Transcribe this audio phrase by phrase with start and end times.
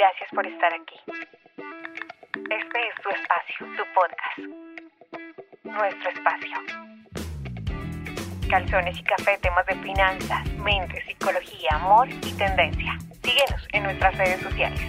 [0.00, 0.94] Gracias por estar aquí.
[1.58, 4.38] Este es tu espacio, tu podcast.
[5.62, 6.56] Nuestro espacio.
[8.48, 12.96] Calzones y café, temas de finanzas, mente, psicología, amor y tendencia.
[13.22, 14.80] Síguenos en nuestras redes sociales.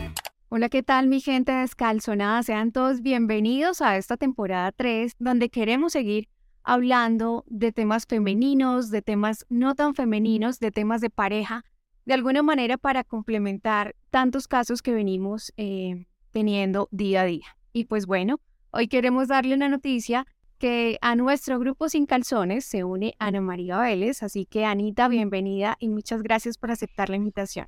[0.47, 2.41] Hola, ¿qué tal mi gente descalzonada?
[2.43, 6.29] Sean todos bienvenidos a esta temporada 3, donde queremos seguir
[6.63, 11.65] hablando de temas femeninos, de temas no tan femeninos, de temas de pareja,
[12.05, 17.57] de alguna manera para complementar tantos casos que venimos eh, teniendo día a día.
[17.73, 18.39] Y pues bueno,
[18.71, 20.25] hoy queremos darle una noticia
[20.57, 25.75] que a nuestro grupo Sin Calzones se une Ana María Vélez, así que Anita, bienvenida
[25.79, 27.67] y muchas gracias por aceptar la invitación.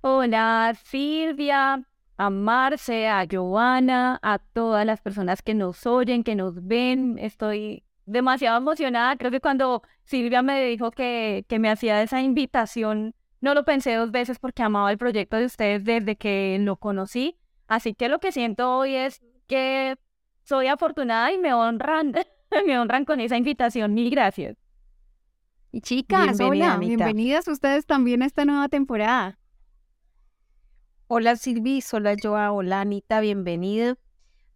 [0.00, 1.86] Hola Silvia,
[2.16, 7.18] a Marce, a Joana, a todas las personas que nos oyen, que nos ven.
[7.18, 9.16] Estoy demasiado emocionada.
[9.16, 13.94] Creo que cuando Silvia me dijo que, que me hacía esa invitación, no lo pensé
[13.94, 17.36] dos veces porque amaba el proyecto de ustedes desde que lo conocí.
[17.66, 19.98] Así que lo que siento hoy es que
[20.44, 22.14] soy afortunada y me honran,
[22.66, 23.94] me honran con esa invitación.
[23.94, 24.56] Mil gracias.
[25.72, 29.38] Y chicas, hola, bienvenidas ustedes también a esta nueva temporada.
[31.08, 33.98] Hola Silvi, hola Joa, hola Anita, bienvenida.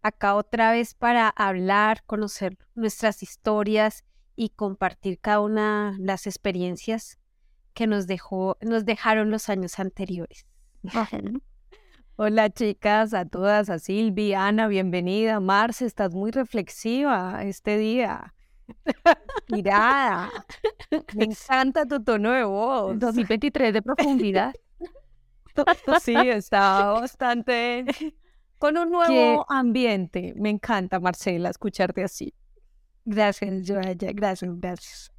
[0.01, 4.05] Acá otra vez para hablar, conocer nuestras historias
[4.37, 7.19] y compartir cada una de las experiencias
[7.77, 10.47] que nos dejó, nos dejaron los años anteriores.
[12.15, 15.39] Hola chicas, a todas, a Silvi, Ana, bienvenida.
[15.39, 18.33] Marce, estás muy reflexiva este día.
[19.51, 20.31] Mirada.
[21.13, 22.97] Me encanta tu tono de voz.
[22.97, 24.53] 2023 de profundidad.
[26.03, 27.83] Sí, está bastante
[28.59, 30.35] con un nuevo ambiente.
[30.35, 32.31] Me encanta, Marcela, escucharte así.
[33.05, 34.11] Gracias, Joaya.
[34.13, 35.16] Gracias, gracias.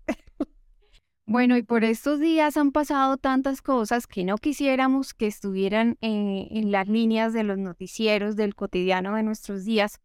[1.31, 6.73] Bueno, y por estos días han pasado tantas cosas que no quisiéramos que estuvieran en,
[6.73, 10.01] las líneas de los noticieros del cotidiano de nuestros días.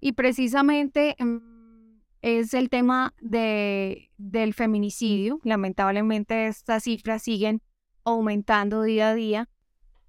[0.00, 5.38] Y precisamente mm, es el tema de, del feminicidio.
[5.44, 7.62] Lamentablemente estas cifras siguen
[8.02, 9.48] aumentando día a día.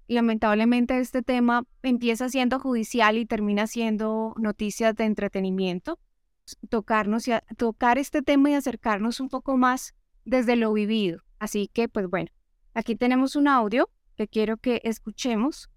[0.08, 6.00] Lamentablemente este tema empieza siendo judicial y termina siendo noticias de entretenimiento.
[6.68, 9.94] Tocarnos y tocar este tema y acercarnos un poco más
[10.28, 11.20] desde lo vivido.
[11.40, 12.28] Así que, pues bueno,
[12.74, 15.70] aquí tenemos un audio que quiero que escuchemos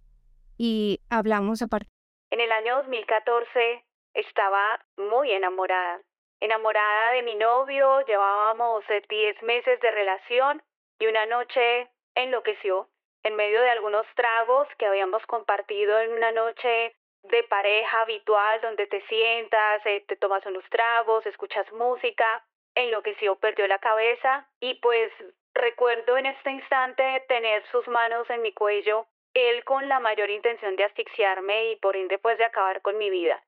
[0.57, 1.89] y hablamos a partir.
[2.31, 6.01] En el año 2014 estaba muy enamorada.
[6.41, 10.61] Enamorada de mi novio, llevábamos 10 eh, meses de relación
[10.99, 12.89] y una noche enloqueció
[13.23, 18.87] en medio de algunos tragos que habíamos compartido en una noche de pareja habitual donde
[18.87, 22.43] te sientas, eh, te tomas unos tragos, escuchas música
[22.75, 25.11] enloqueció, perdió la cabeza y pues
[25.53, 30.75] recuerdo en este instante tener sus manos en mi cuello, él con la mayor intención
[30.75, 33.43] de asfixiarme y por ende pues de acabar con mi vida.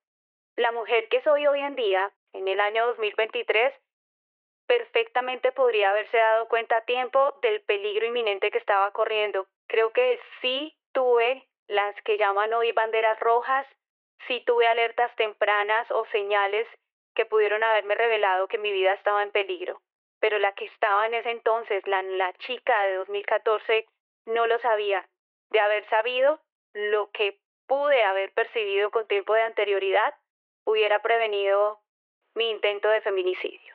[0.56, 3.74] La mujer que soy hoy en día, en el año 2023,
[4.68, 9.48] perfectamente podría haberse dado cuenta a tiempo del peligro inminente que estaba corriendo.
[9.68, 13.66] Creo que sí tuve las que llaman hoy banderas rojas,
[14.28, 16.68] sí tuve alertas tempranas o señales
[17.16, 19.82] que pudieron haberme revelado que mi vida estaba en peligro.
[20.20, 23.86] Pero la que estaba en ese entonces, la, la chica de 2014,
[24.26, 25.06] no lo sabía.
[25.50, 26.40] De haber sabido
[26.74, 27.38] lo que
[27.68, 30.14] pude haber percibido con tiempo de anterioridad,
[30.66, 31.80] hubiera prevenido
[32.36, 33.74] mi intento de feminicidio.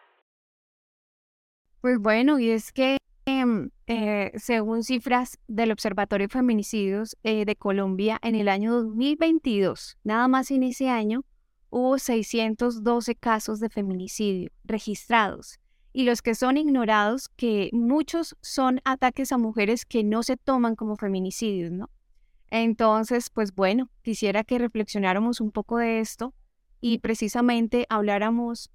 [1.81, 7.57] Pues bueno, y es que em, eh, según cifras del Observatorio de Feminicidios eh, de
[7.57, 11.23] Colombia, en el año 2022, nada más en ese año,
[11.71, 15.59] hubo 612 casos de feminicidio registrados
[15.93, 20.77] y los que son ignorados, que muchos son ataques a mujeres que no se toman
[20.77, 21.91] como feminicidios, ¿no?
[22.51, 26.35] Entonces, pues bueno, quisiera que reflexionáramos un poco de esto
[26.81, 28.71] y precisamente habláramos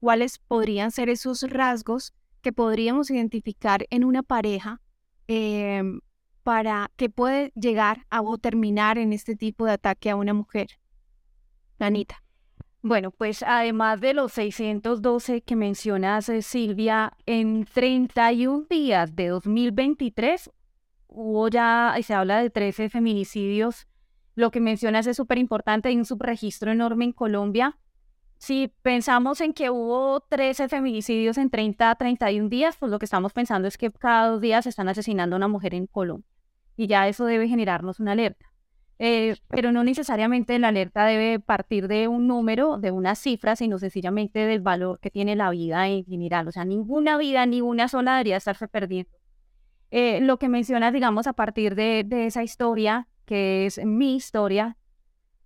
[0.00, 4.80] cuáles podrían ser esos rasgos que podríamos identificar en una pareja
[5.28, 6.00] em,
[6.42, 10.68] para que puede llegar o terminar en este tipo de ataque a una mujer.
[11.86, 12.22] Anita.
[12.82, 20.50] Bueno, pues además de los 612 que mencionas, eh, Silvia, en 31 días de 2023
[21.10, 23.86] hubo ya, se habla de 13 feminicidios.
[24.34, 27.78] Lo que mencionas es súper importante, hay un subregistro enorme en Colombia.
[28.38, 33.04] Si pensamos en que hubo 13 feminicidios en 30 a 31 días, pues lo que
[33.04, 36.26] estamos pensando es que cada dos días se están asesinando a una mujer en Colombia.
[36.76, 38.49] Y ya eso debe generarnos una alerta.
[39.02, 43.78] Eh, pero no necesariamente la alerta debe partir de un número, de una cifra, sino
[43.78, 46.46] sencillamente del valor que tiene la vida en general.
[46.48, 49.10] O sea, ninguna vida, ni una sola debería estarse perdiendo.
[49.90, 54.76] Eh, lo que mencionas, digamos, a partir de, esa historia que es mi historia,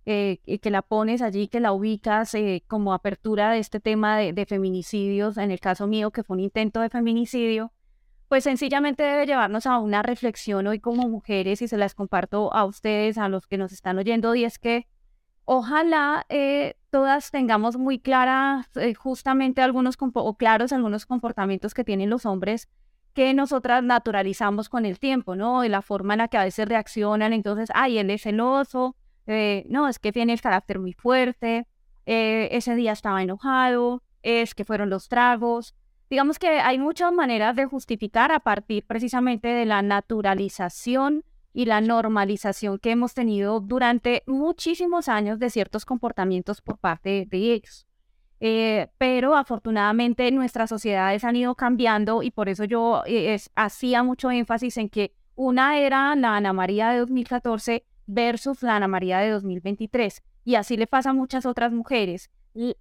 [0.05, 4.17] eh, y que la pones allí, que la ubicas eh, como apertura de este tema
[4.17, 7.71] de, de, feminicidios, en el caso mío, que fue un intento de feminicidio,
[8.27, 12.65] pues sencillamente debe llevarnos a una reflexión hoy como mujeres y se las comparto a
[12.65, 14.87] ustedes, a los que nos están oyendo, y es que
[15.45, 18.67] ojalá eh, todas tengamos muy claras
[18.97, 22.67] justamente algunos o claros algunos comportamientos que tienen los hombres
[23.15, 25.63] que nosotras naturalizamos con el tiempo, ¿no?
[25.63, 29.65] Y la forma en la que a veces reaccionan, entonces, ay, él es celoso, eh,
[29.69, 31.65] no, es que tiene el carácter muy fuerte,
[32.05, 35.75] eh, ese día estaba enojado, es que fueron los tragos.
[36.09, 41.81] Digamos que hay muchas maneras de justificar a partir precisamente de la naturalización y la
[41.81, 47.87] normalización que hemos tenido durante muchísimos años de ciertos comportamientos por parte de ellos.
[48.41, 53.01] Eh, pero afortunadamente nuestras sociedades han ido cambiando y por eso yo
[53.55, 58.87] hacía mucho énfasis en que una era la Ana María de 2014 versus la Ana
[58.87, 60.21] María de 2023.
[60.45, 62.29] Y así le pasa a muchas otras mujeres.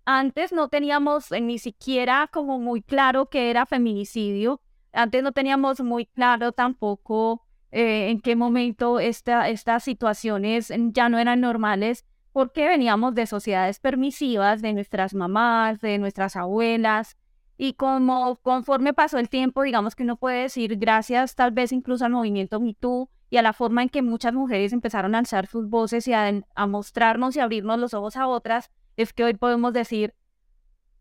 [0.05, 4.61] Antes no teníamos eh, ni siquiera como muy claro qué era feminicidio.
[4.93, 11.19] Antes no teníamos muy claro tampoco eh, en qué momento esta, estas situaciones ya no
[11.19, 17.17] eran normales porque veníamos de sociedades permisivas, de nuestras mamás, de nuestras abuelas,
[17.57, 22.05] y como conforme pasó el tiempo, digamos que uno puede decir, gracias tal vez incluso
[22.05, 25.69] al movimiento MeToo, y a la forma en que muchas mujeres empezaron a alzar sus
[25.69, 30.15] voces y a, mostrarnos y abrirnos los ojos a otras, es que hoy podemos decir,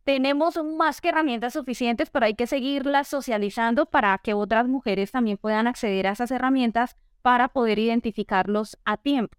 [0.04, 5.38] tenemos más que herramientas suficientes, pero hay que seguirlas socializando para que otras mujeres también
[5.38, 9.38] puedan acceder a esas herramientas para poder identificarlos a tiempo.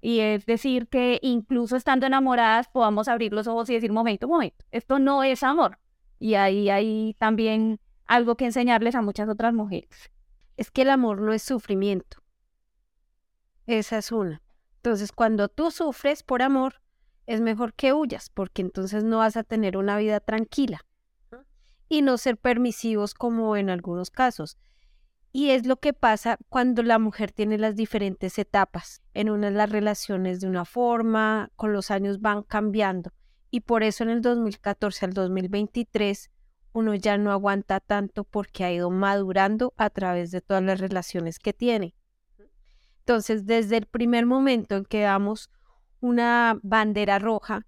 [0.00, 4.64] Y es decir, que incluso estando enamoradas podamos abrir los ojos y decir, momento, momento,
[4.70, 5.78] esto no es amor.
[6.18, 10.10] Y ahí hay también algo que enseñarles a muchas otras mujeres.
[10.56, 12.18] Es que el amor no es sufrimiento.
[13.66, 14.42] Esa es una.
[14.76, 16.82] Entonces, cuando tú sufres por amor,
[17.26, 20.84] es mejor que huyas, porque entonces no vas a tener una vida tranquila
[21.88, 24.58] y no ser permisivos como en algunos casos.
[25.32, 29.02] Y es lo que pasa cuando la mujer tiene las diferentes etapas.
[29.14, 33.12] En una las relaciones de una forma, con los años van cambiando.
[33.50, 36.30] Y por eso en el 2014 al 2023
[36.72, 41.38] uno ya no aguanta tanto porque ha ido madurando a través de todas las relaciones
[41.38, 41.94] que tiene.
[43.06, 45.50] Entonces, desde el primer momento en que damos
[46.00, 47.66] una bandera roja,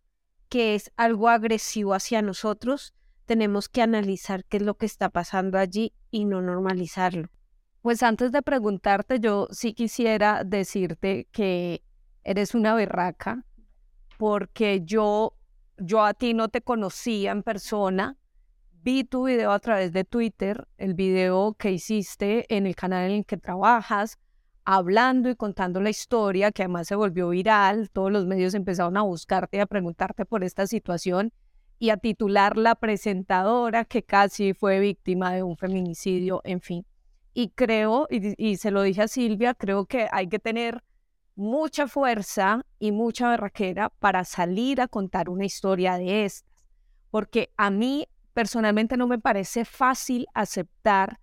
[0.48, 2.94] que es algo agresivo hacia nosotros,
[3.26, 7.28] tenemos que analizar qué es lo que está pasando allí y no normalizarlo.
[7.82, 11.82] Pues antes de preguntarte, yo sí quisiera decirte que
[12.24, 13.44] eres una berraca,
[14.16, 15.36] porque yo,
[15.76, 18.16] yo a ti no te conocía en persona,
[18.72, 23.18] vi tu video a través de Twitter, el video que hiciste en el canal en
[23.18, 24.18] el que trabajas,
[24.66, 29.02] hablando y contando la historia, que además se volvió viral, todos los medios empezaron a
[29.02, 31.32] buscarte y a preguntarte por esta situación
[31.78, 36.84] y a titular la presentadora que casi fue víctima de un feminicidio, en fin.
[37.32, 40.82] Y creo, y, se lo dije a Silvia, creo que hay que tener
[41.36, 46.66] mucha fuerza y mucha berraquera para salir a contar una historia de estas,
[47.12, 51.20] porque a mí personalmente no me parece fácil aceptar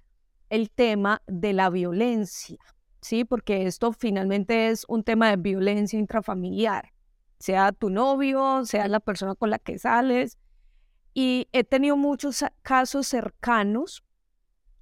[0.50, 2.73] el tema de la violencia
[3.04, 3.26] ¿sí?
[3.26, 6.92] Porque esto finalmente es un tema de violencia intrafamiliar,
[7.40, 10.38] sea tu novio, sea la persona con la que sales.
[11.14, 14.04] Y he tenido muchos casos cercanos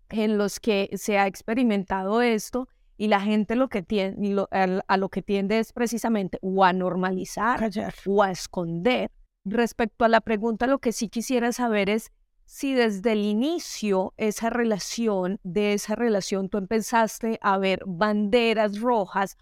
[0.09, 5.09] en los que se ha experimentado esto y la gente lo que tiende, a lo
[5.09, 7.69] que tiende es precisamente o a normalizar
[8.05, 9.11] o a esconder.
[9.43, 12.11] Respecto a la pregunta, lo que sí quisiera saber es
[12.51, 19.37] si desde el inicio esa relación, de esa relación tú empezaste a ver banderas rojas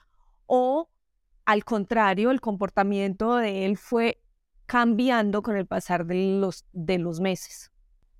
[0.45, 0.91] o
[1.43, 4.21] al contrario, el comportamiento de él fue
[4.67, 7.71] cambiando con el pasar de los, de los meses.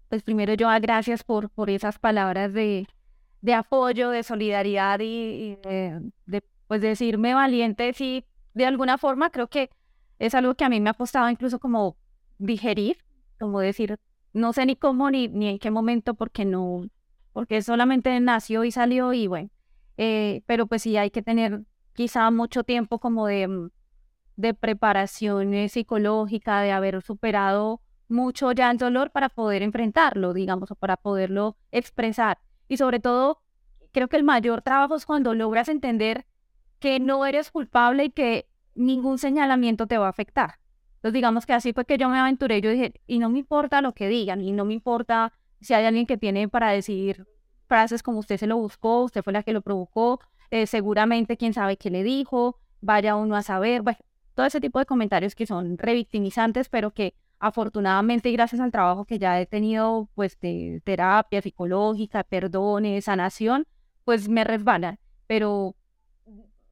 [0.10, 2.88] Pues primero yo ah, gracias por, por esas palabras de,
[3.42, 9.50] de apoyo, de solidaridad y, de, de, pues decirme valiente, sí, de alguna forma creo
[9.50, 9.70] que
[10.18, 11.96] es algo que a mí me ha costado incluso como
[12.40, 12.98] digerir,
[13.38, 14.00] como decir,
[14.34, 16.88] no sé ni cómo ni, ni en qué momento porque no,
[17.34, 19.50] porque solamente nació y salió y bueno,
[19.98, 23.70] eh, pero pues sí hay que tener quizá mucho tiempo como de, mm,
[24.38, 30.76] de preparación psicológica, de haber superado mucho ya el dolor para poder enfrentarlo, digamos, o
[30.76, 32.40] para poderlo expresar.
[32.68, 33.42] Y sobre todo,
[33.92, 36.26] creo que el mayor trabajo es cuando logras entender
[36.80, 40.56] que no eres culpable y que ningún señalamiento te va a afectar.
[41.00, 42.60] Entonces, digamos que así fue que yo me aventuré.
[42.60, 45.86] Yo dije, y no me importa lo que digan, y no me importa si hay
[45.86, 47.26] alguien que tiene para decir
[47.68, 50.20] frases como usted se lo buscó, usted fue la que lo provocó,
[50.52, 54.00] eh, seguramente quién sabe qué le dijo, vaya uno a saber, bueno,
[54.34, 59.06] todo ese tipo de comentarios que son revictimizantes, pero que afortunadamente y gracias al trabajo
[59.06, 63.66] que ya he tenido, pues de terapia psicológica, perdones, sanación,
[64.04, 65.00] pues me resbalan.
[65.28, 65.76] Pero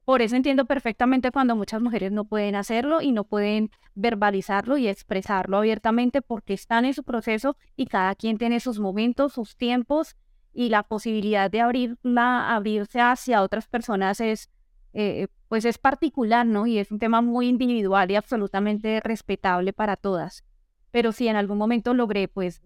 [0.08, 4.88] por eso entiendo perfectamente cuando muchas mujeres no pueden hacerlo y no pueden verbalizarlo y
[4.88, 10.16] expresarlo abiertamente porque están en su proceso y cada quien tiene sus momentos, sus tiempos
[10.54, 14.50] y la posibilidad de abrirla, abrirse hacia otras personas es,
[14.94, 16.68] eh, pues es particular, ¿no?
[16.68, 20.46] Y es un tema muy individual y absolutamente respetable para todas.
[20.90, 22.62] Pero si en algún momento logré, pues,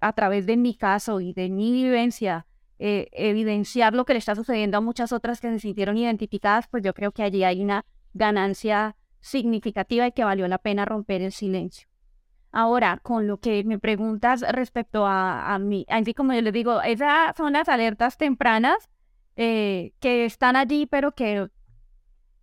[0.00, 2.48] a través de mi caso y de mi vivencia,
[2.82, 6.82] eh, evidenciar lo que le está sucediendo a muchas otras que se sintieron identificadas, pues
[6.82, 7.84] yo creo que allí hay una
[8.14, 11.88] ganancia significativa y que valió la pena romper el silencio.
[12.52, 16.80] Ahora, con lo que me preguntas respecto a, a mí, así como yo les digo,
[16.80, 18.88] esas son las alertas tempranas
[19.36, 21.48] eh, que están allí, pero que,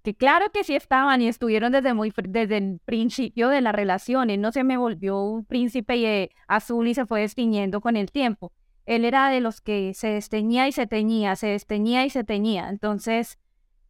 [0.04, 4.30] que claro que sí estaban y estuvieron desde, muy, desde el principio de la relación.
[4.30, 8.12] Él no se me volvió un príncipe eh, azul y se fue destiñendo con el
[8.12, 8.54] tiempo
[8.88, 12.70] él era de los que se desteñía y se teñía, se desteñía y se teñía.
[12.70, 13.38] Entonces,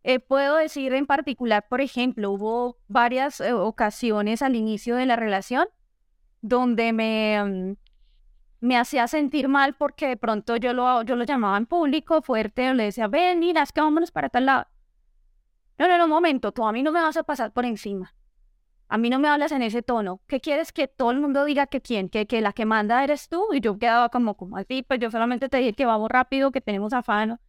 [0.04, 5.16] eh, puedo decir en particular, por ejemplo, hubo varias eh, ocasiones al inicio de la
[5.16, 5.68] relación
[6.42, 7.76] donde me, mm,
[8.60, 12.72] me hacía sentir mal porque de pronto yo lo, yo lo llamaba en público fuerte,
[12.72, 14.66] o le decía, ven, mira, es que vámonos para tal lado.
[15.78, 18.16] No, no, no, un momento, tú a mí no me vas a pasar por encima.
[18.90, 20.22] A mí no me hablas en ese tono.
[20.28, 22.08] ¿Qué quieres que todo el mundo diga que quién?
[22.08, 23.46] Que, que la que manda eres tú.
[23.52, 26.62] Y yo quedaba como, como así, pues yo solamente te dije que vamos rápido, que
[26.62, 27.40] tenemos afán.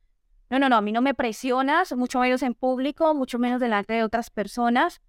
[0.50, 3.92] No, no, no, a mí no me presionas, mucho menos en público, mucho menos delante
[3.92, 5.00] de otras personas.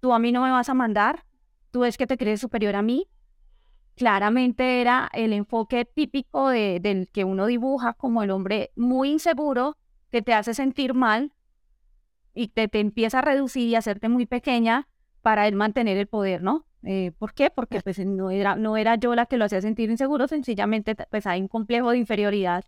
[0.00, 1.26] Tú a mí no me vas a mandar.
[1.70, 3.08] Tú es que te crees superior a mí.
[3.94, 9.76] Claramente era el enfoque típico de, del que uno dibuja como el hombre muy inseguro,
[10.10, 11.32] que te hace sentir mal
[12.32, 14.88] y te, te empieza a reducir y hacerte muy pequeña
[15.24, 16.66] para él mantener el poder, ¿no?
[16.82, 17.48] Eh, ¿Por qué?
[17.48, 21.26] Porque pues no era, no era yo la que lo hacía sentir inseguro, sencillamente pues
[21.26, 22.62] hay un complejo de inferioridad.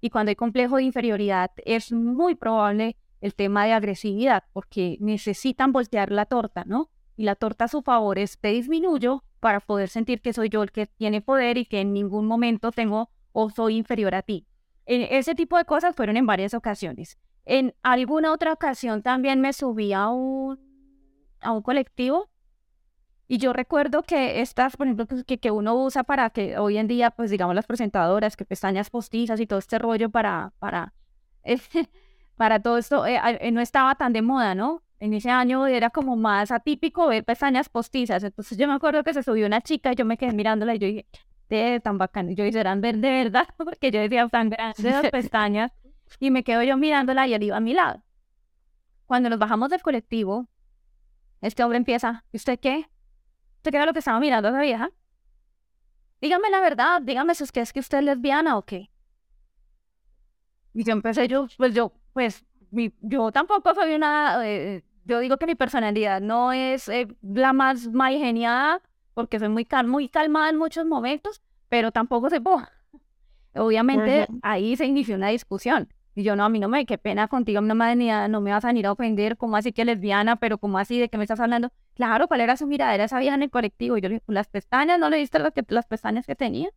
[0.00, 5.72] Y cuando hay complejo de inferioridad es muy probable el tema de agresividad, porque necesitan
[5.72, 6.90] voltear la torta, ¿no?
[7.16, 10.62] Y la torta a su favor es te disminuyo para poder sentir que soy yo
[10.62, 14.46] el que tiene poder y que en ningún momento tengo o soy inferior a ti.
[14.84, 17.18] En ese tipo de cosas fueron en varias ocasiones.
[17.44, 20.65] En alguna otra ocasión también me subí a un
[21.40, 22.30] a un colectivo.
[23.28, 26.86] Y yo recuerdo que estas, por ejemplo, que, que uno usa para que hoy en
[26.86, 30.94] día, pues digamos las presentadoras, que pestañas postizas y todo este rollo para, para,
[32.36, 34.82] para todo esto, eh, eh, no estaba tan de moda, ¿no?
[34.98, 38.22] En ese año era como más atípico ver pestañas postizas.
[38.22, 40.78] Entonces yo me acuerdo que se subió una chica y yo me quedé mirándola y
[40.78, 41.06] yo dije,
[41.48, 42.30] de tan bacán.
[42.30, 45.72] Y yo dije, eran de verdad, porque yo decía tan grandes las pestañas.
[46.20, 48.00] Y me quedo yo mirándola y él iba a mi lado.
[49.06, 50.46] Cuando nos bajamos del colectivo,
[51.40, 52.88] este hombre empieza, ¿y usted qué?
[53.56, 54.90] ¿Usted qué era lo que estaba mirando a esa vieja?
[56.20, 58.90] Dígame la verdad, dígame si es que es que usted es lesbiana o qué.
[60.72, 65.36] Y yo empecé, yo, pues yo, pues, mi, yo tampoco soy una, eh, yo digo
[65.36, 68.80] que mi personalidad no es eh, la más, genial,
[69.14, 72.66] porque soy muy, muy calmada en muchos momentos, pero tampoco se puede.
[73.54, 75.88] Obviamente ahí se inició una discusión.
[76.18, 77.94] Y yo, no, a mí no me, qué pena contigo, no me,
[78.28, 80.36] no me vas a venir a ofender, ¿cómo así que lesbiana?
[80.36, 80.98] Pero ¿cómo así?
[80.98, 81.70] ¿De qué me estás hablando?
[81.94, 82.94] Claro, ¿cuál era su mirada?
[82.94, 83.98] Era esa vieja en el colectivo.
[83.98, 86.70] Y yo le dije, las pestañas, ¿no le viste las, que, las pestañas que tenía?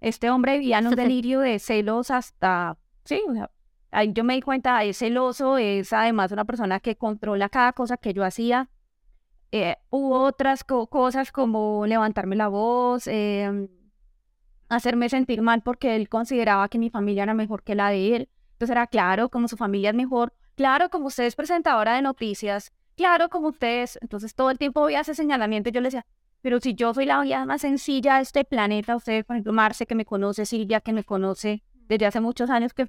[0.00, 3.50] Este hombre vivía en un delirio de celos hasta, sí, o sea,
[3.92, 7.96] ahí yo me di cuenta, es celoso, es además una persona que controla cada cosa
[7.98, 8.68] que yo hacía.
[9.52, 13.68] Eh, hubo otras cosas como levantarme la voz, eh,
[14.74, 18.28] hacerme sentir mal porque él consideraba que mi familia era mejor que la de él.
[18.52, 22.72] Entonces era claro, como su familia es mejor, claro, como usted es presentadora de noticias,
[22.96, 23.98] claro, como ustedes.
[24.02, 26.06] Entonces todo el tiempo veía ese señalamiento y yo le decía,
[26.44, 29.86] pero si yo soy la vida más sencilla de este planeta, usted, por ejemplo, Marce,
[29.86, 32.88] que me conoce, Silvia, que me conoce desde hace muchos años, que, o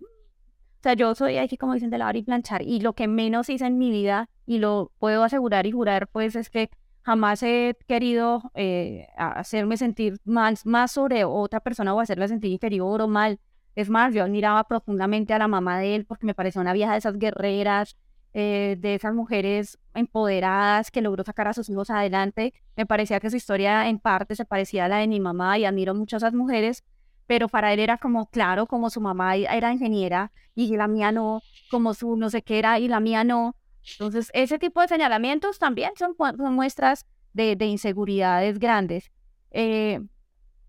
[0.84, 2.62] sea, yo soy aquí, como dicen, de lavar y planchar.
[2.64, 6.36] Y lo que menos hice en mi vida, y lo puedo asegurar y jurar, pues
[6.36, 6.70] es que
[7.06, 13.02] jamás he querido eh, hacerme sentir mal, más sobre otra persona o hacerla sentir inferior
[13.02, 13.40] o mal.
[13.76, 16.94] Es más, yo admiraba profundamente a la mamá de él porque me parecía una vieja
[16.94, 17.96] de esas guerreras,
[18.34, 22.54] eh, de esas mujeres empoderadas que logró sacar a sus hijos adelante.
[22.76, 25.66] Me parecía que su historia en parte se parecía a la de mi mamá y
[25.66, 26.84] admiro mucho a esas mujeres,
[27.28, 31.42] pero para él era como, claro, como su mamá era ingeniera y la mía no,
[31.70, 33.56] como su no sé qué era y la mía no.
[33.94, 36.16] Entonces, ese tipo de señalamientos también son,
[36.54, 39.12] muestras de, inseguridades grandes.
[39.52, 40.02] Eh,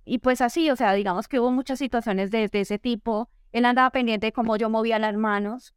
[0.05, 3.31] y pues así, o sea, digamos que hubo muchas situaciones de, ese tipo.
[3.53, 5.75] Él andaba pendiente de cómo yo movía las manos.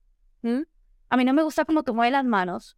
[1.10, 2.78] A mí no me gusta cómo tú mueves las manos.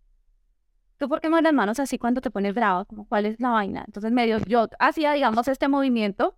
[1.01, 2.85] ¿tú por qué mueves las manos así cuando te pones bravo?
[2.85, 3.83] Como, ¿Cuál es la vaina?
[3.87, 6.35] Entonces medio, yo hacía, digamos, este movimiento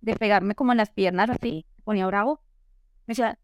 [0.00, 2.40] de pegarme como en las piernas así, ponía bravo.
[3.06, 3.38] Me decía,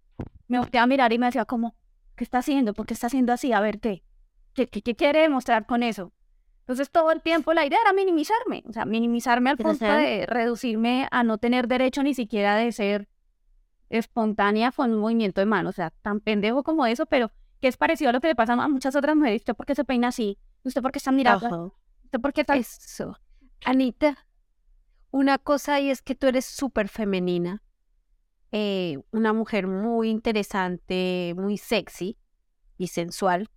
[0.48, 1.76] me volteaba a mirar y me decía como,
[2.20, 2.74] ¿qué está haciendo?
[2.74, 3.54] ¿Por qué está haciendo así?
[3.54, 4.04] A ver, ¿qué?
[4.52, 6.12] ¿Qué, qué, quiere demostrar con eso?
[6.60, 11.08] Entonces todo el tiempo la idea era minimizarme, o sea, minimizarme al punto de reducirme
[11.10, 13.08] a no tener derecho ni siquiera de ser
[13.88, 17.78] espontánea con un movimiento de mano, o sea, tan pendejo como eso, pero que es
[17.78, 19.40] parecido a lo que le pasa a muchas otras mujeres.
[19.40, 20.38] ¿Usted por qué se peina así?
[20.62, 21.74] ¿Usted por qué está mirando?
[22.04, 22.58] ¿Usted por qué tal?
[22.58, 23.16] Eso.
[23.64, 24.26] Anita,
[25.10, 27.62] una cosa ahí es que tú eres súper femenina,
[28.52, 32.16] eh, una mujer muy interesante, muy sexy
[32.78, 33.48] y sensual.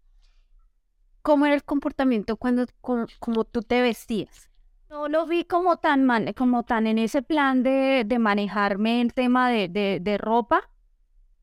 [1.21, 4.50] ¿Cómo era el comportamiento cuando como, tú te vestías?
[4.89, 9.13] No lo vi como tan, man, como tan en ese plan de, de manejarme el
[9.13, 10.69] tema de, de, de ropa,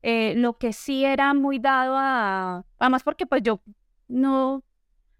[0.03, 3.61] eh, lo que sí era muy dado a, además porque pues yo
[4.07, 4.63] no,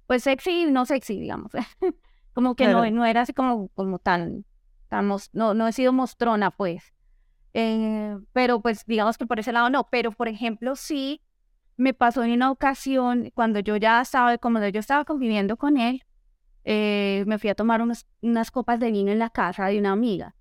[0.08, 1.52] pues sexy, no sexy, digamos,
[2.34, 4.46] como que no, no era así como, como tan,
[4.88, 6.94] tan no, no he sido mostrona, pues,
[7.54, 11.22] eh, pero pues digamos que por ese lado no, pero por ejemplo sí
[11.78, 16.04] me pasó en una ocasión cuando yo ya estaba, como yo estaba conviviendo con él,
[16.64, 19.92] eh, me fui a tomar unas, unas copas de vino en la casa de una
[19.92, 20.36] amiga.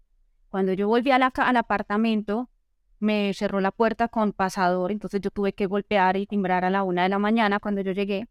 [0.50, 2.50] Cuando yo volví a la, al apartamento,
[2.98, 6.82] me cerró la puerta con pasador, entonces yo tuve que golpear y timbrar a la
[6.82, 8.28] una de la mañana cuando yo llegué.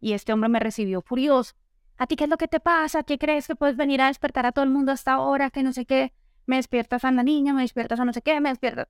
[0.00, 1.54] Y este hombre me recibió furioso.
[1.96, 3.04] ¿A ti qué es lo que te pasa?
[3.04, 5.50] ¿Qué crees que puedes venir a despertar a todo el mundo hasta ahora?
[5.50, 6.12] Que no sé qué.
[6.46, 8.88] Me despiertas a la niña, me despiertas a no sé qué, me despiertas.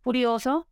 [0.00, 0.66] Furioso.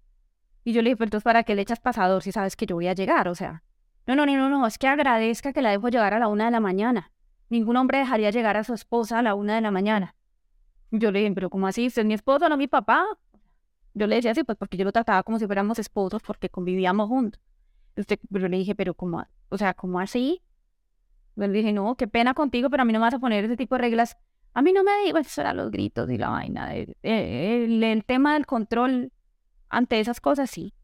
[0.64, 2.76] Y yo le dije, pero entonces, ¿para qué le echas pasador si sabes que yo
[2.76, 3.28] voy a llegar?
[3.28, 3.62] O sea,
[4.06, 6.46] no, no, no, no, no, es que agradezca que la dejo llegar a la una
[6.46, 7.10] de la mañana.
[7.50, 10.14] Ningún hombre dejaría llegar a su esposa a la una de la mañana.
[10.90, 11.86] Yo le dije, pero ¿cómo así?
[11.86, 13.04] ¿Usted es mi esposo, no mi papá?
[13.94, 17.08] Yo le decía así, pues porque yo lo trataba como si fuéramos esposos porque convivíamos
[17.08, 17.40] juntos.
[17.96, 19.24] Usted, pero le dije, pero ¿cómo?
[19.50, 20.42] O sea, ¿cómo así?
[21.36, 23.44] Yo le dije, no, qué pena contigo, pero a mí no me vas a poner
[23.44, 24.16] ese tipo de reglas.
[24.54, 26.74] A mí no me digo, eso era los gritos y la vaina.
[26.74, 29.12] El, el, tema del control
[29.68, 30.74] ante esas cosas, sí.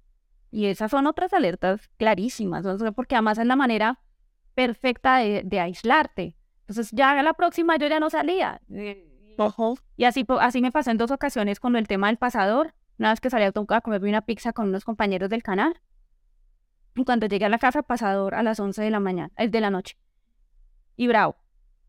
[0.50, 4.00] Y esas son otras alertas clarísimas, porque además es la manera
[4.54, 6.36] perfecta de, de aislarte.
[6.62, 8.60] Entonces ya la próxima yo ya no salía.
[8.70, 9.06] Eh,
[9.96, 12.74] y así, así me pasó en dos ocasiones con el tema del pasador.
[12.98, 15.80] Una vez que salí a, a comerme una pizza con unos compañeros del canal.
[16.94, 19.60] Y cuando llegué a la casa, pasador a las 11 de la mañana, el de
[19.60, 19.96] la noche.
[20.96, 21.36] Y bravo.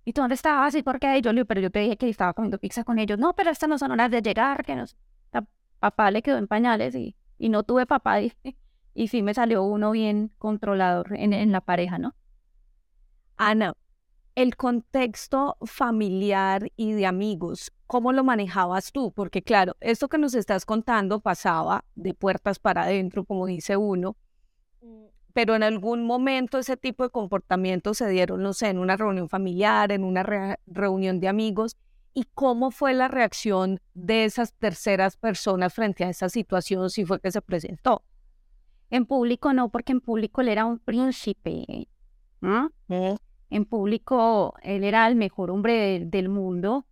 [0.03, 0.73] ¿Y tú dónde estabas?
[0.75, 1.17] ¿Y por qué?
[1.17, 3.19] Y yo le pero yo te dije que estaba comiendo pizza con ellos.
[3.19, 4.85] No, pero estas no son horas de llegar, que no.
[5.79, 8.21] Papá le quedó en pañales y, y no tuve papá.
[8.21, 8.33] Y,
[8.93, 12.15] y sí me salió uno bien controlador en, en la pareja, ¿no?
[13.37, 13.73] Ana,
[14.35, 19.11] el contexto familiar y de amigos, ¿cómo lo manejabas tú?
[19.11, 24.15] Porque claro, esto que nos estás contando pasaba de puertas para adentro, como dice uno,
[24.81, 25.05] mm.
[25.33, 29.29] Pero en algún momento ese tipo de comportamientos se dieron, no sé, en una reunión
[29.29, 31.77] familiar, en una reunión de amigos.
[32.13, 37.21] ¿Y cómo fue la reacción de esas terceras personas frente a esa situación si fue
[37.21, 38.03] que se presentó?
[38.89, 41.87] En público no, porque en público él era un príncipe.
[42.41, 42.71] ¿no?
[43.51, 46.87] en público él era el mejor hombre del mundo,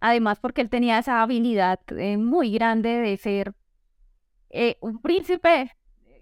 [0.00, 3.54] además porque él tenía esa habilidad eh, muy grande de ser
[4.50, 5.70] eh, un príncipe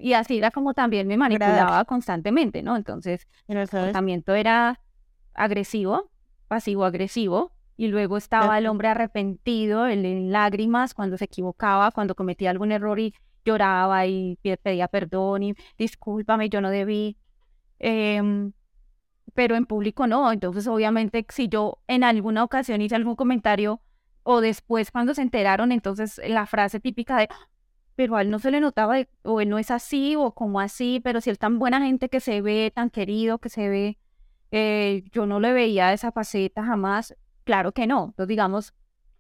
[0.00, 2.76] y así era como también me manipulaba constantemente, ¿no?
[2.76, 4.80] Entonces el comportamiento era
[5.34, 6.10] agresivo,
[6.48, 12.50] pasivo-agresivo, y luego estaba el hombre arrepentido, el en lágrimas cuando se equivocaba, cuando cometía
[12.50, 17.16] algún error y lloraba y pedía perdón y discúlpame, yo no debí.
[17.78, 18.52] Em,
[19.32, 20.30] pero en público no.
[20.30, 23.80] Entonces, obviamente, si yo en alguna ocasión hice algún comentario
[24.22, 27.28] o después cuando se enteraron, entonces la frase típica de,
[28.00, 31.02] pero a él no se le notaba, o él no es así, o como así,
[31.04, 33.98] pero si él tan buena gente que se ve, tan querido que se ve,
[34.52, 37.14] eh, yo no le veía esa faceta jamás.
[37.44, 38.06] Claro que no.
[38.06, 38.72] Entonces, digamos,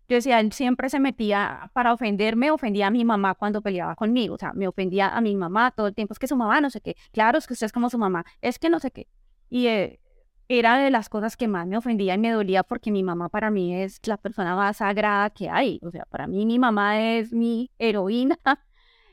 [0.08, 4.36] yo decía, él siempre se metía para ofenderme, ofendía a mi mamá cuando peleaba conmigo,
[4.36, 6.70] o sea, me ofendía a mi mamá todo el tiempo, es que su mamá no
[6.70, 9.08] sé qué, claro, es que usted es como su mamá, es que no sé qué.
[9.50, 10.00] Y eh,
[10.48, 13.50] era de las cosas que más me ofendía y me dolía porque mi mamá para
[13.50, 15.80] mí es la persona más sagrada que hay.
[15.82, 18.38] O sea, para mí mi mamá es mi heroína,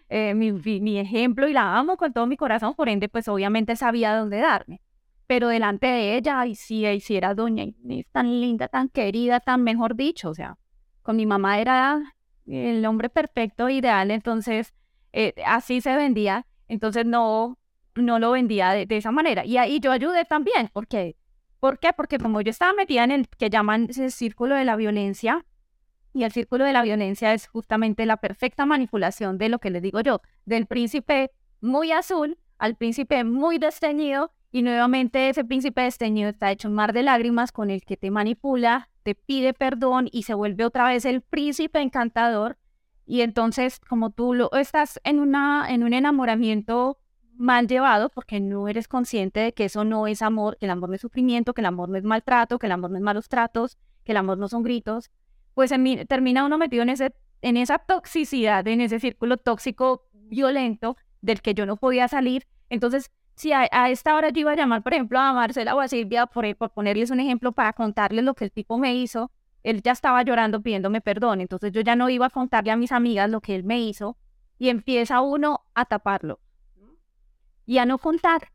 [0.10, 2.74] eh, mi, mi, ejemplo y la amo con todo mi corazón.
[2.76, 4.82] Por ende, pues obviamente sabía dónde darme.
[5.28, 9.40] Pero delante de ella, y sí, y sí era doña Inés, tan linda, tan querida,
[9.40, 10.30] tan mejor dicho.
[10.30, 10.58] O sea,
[11.02, 12.16] con mi mamá era
[12.46, 14.12] el hombre perfecto, ideal.
[14.12, 14.74] Entonces,
[15.14, 16.46] eh, así se vendía.
[16.70, 17.58] Entonces no,
[17.96, 19.46] no lo vendía de, esa manera.
[19.46, 21.16] Y ahí yo ayudé también, porque
[21.60, 21.92] ¿Por qué?
[21.92, 25.44] Porque como yo estaba metida en el que llaman ese círculo de la violencia,
[26.18, 29.82] y el círculo de la violencia es justamente la perfecta manipulación de lo que les
[29.82, 36.30] digo yo, del príncipe muy azul al príncipe muy desteñido y nuevamente ese príncipe desteñido
[36.30, 40.24] está hecho un mar de lágrimas con el que te manipula, te pide perdón y
[40.24, 42.58] se vuelve otra vez el príncipe encantador.
[43.06, 46.98] Y entonces, como tú lo, estás en, una, en un enamoramiento
[47.36, 50.90] mal llevado, porque no eres consciente de que eso no es amor, que el amor
[50.90, 53.30] no es sufrimiento, que el amor no es maltrato, que el amor no es malos
[53.30, 55.12] tratos, que el amor no son gritos,
[55.58, 55.72] pues
[56.08, 61.56] termina uno metido en, ese, en esa toxicidad, en ese círculo tóxico violento del que
[61.56, 62.46] yo no podía salir.
[62.70, 65.88] Entonces, si a, esta hora yo iba a llamar, por ejemplo, a Marcela o a
[65.88, 69.32] Silvia, por, por ponerles un ejemplo, para contarles lo que el tipo me hizo,
[69.64, 71.42] él ya estaba llorando pidiéndome perdón.
[71.42, 74.16] Entonces yo ya no iba a contarle a mis amigas lo que él me hizo
[74.60, 76.40] y empieza uno a taparlo
[77.66, 78.52] y a no contar,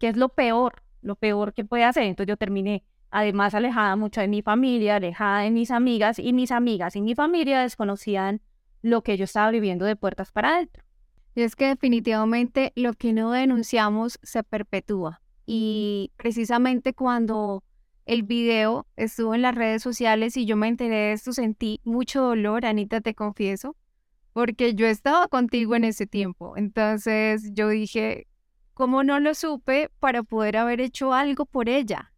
[0.00, 2.02] que es lo peor, lo peor que puede hacer.
[2.02, 6.50] Entonces yo terminé además alejada mucho de mi familia, alejada de mis amigas y mis
[6.50, 8.40] amigas y mi familia desconocían
[8.82, 10.84] lo que yo estaba viviendo de puertas para adentro.
[11.34, 15.20] Y es que definitivamente lo que no denunciamos se perpetúa.
[15.46, 17.62] Y precisamente cuando
[18.06, 22.22] el video estuvo en las redes sociales y yo me enteré de esto, sentí mucho
[22.22, 23.76] dolor, Anita, te confieso,
[24.32, 26.56] porque yo estaba contigo en ese tiempo.
[26.56, 28.26] Entonces yo dije,
[28.74, 32.12] ¿cómo no lo supe para poder haber hecho algo por ella?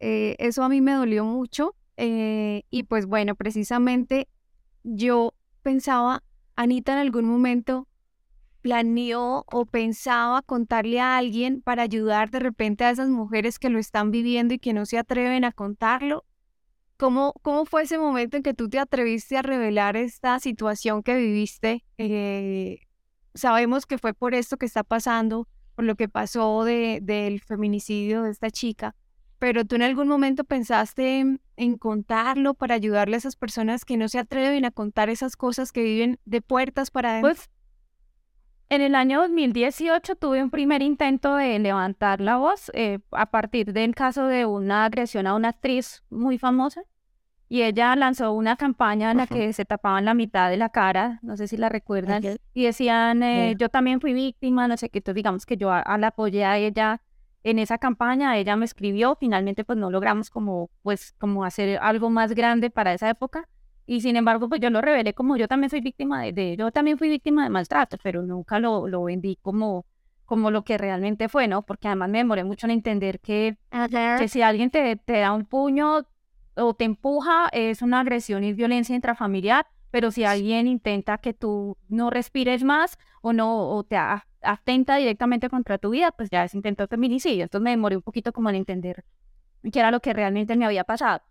[0.00, 1.74] Eh, eso a mí me dolió mucho.
[1.96, 4.28] Eh, y pues bueno, precisamente
[4.82, 6.22] yo pensaba,
[6.54, 7.88] Anita en algún momento
[8.66, 13.78] planeó o pensaba contarle a alguien para ayudar de repente a esas mujeres que lo
[13.78, 16.24] están viviendo y que no se atreven a contarlo?
[16.96, 21.14] ¿Cómo, cómo fue ese momento en que tú te atreviste a revelar esta situación que
[21.14, 21.84] viviste?
[21.98, 22.80] Eh,
[23.34, 28.22] sabemos que fue por esto que está pasando, por lo que pasó de, del feminicidio
[28.22, 28.96] de esta chica,
[29.38, 33.96] pero tú en algún momento pensaste en, en, contarlo para ayudarle a esas personas que
[33.96, 37.34] no se atreven a contar esas cosas que viven de puertas para adentro.
[37.34, 37.50] Pues
[38.68, 43.72] en el año 2018 tuve un primer intento de levantar la voz eh, a partir
[43.72, 46.82] del caso de una agresión a una actriz muy famosa.
[47.48, 51.20] Y ella lanzó una campaña en la que se tapaban la mitad de la cara,
[51.22, 52.20] no sé si la recuerdan,
[52.54, 56.08] y decían, eh, yo también fui víctima, no sé qué, entonces digamos que yo la
[56.08, 57.00] apoyé a ella
[57.46, 62.10] en esa campaña, ella me escribió, finalmente pues no logramos como, pues, como hacer algo
[62.10, 63.48] más grande para esa época,
[63.86, 66.98] y sin embargo, pues yo lo revelé como yo también soy víctima de, yo también
[66.98, 69.86] fui víctima de maltrato, pero nunca lo, lo vendí como,
[70.24, 71.62] como lo que realmente fue, ¿no?
[71.62, 73.56] Porque además me demoré mucho en entender que,
[74.18, 76.04] que si alguien te, te da un puño
[76.56, 81.76] o te empuja, es una agresión y violencia intrafamiliar, pero si alguien intenta que tú
[81.88, 83.96] no respires más o no, o te
[84.42, 87.44] atenta directamente contra tu vida, pues ya es intento de feminicidio.
[87.44, 89.04] Entonces me demoré un poquito como en entender
[89.72, 91.22] qué era lo que realmente me había pasado.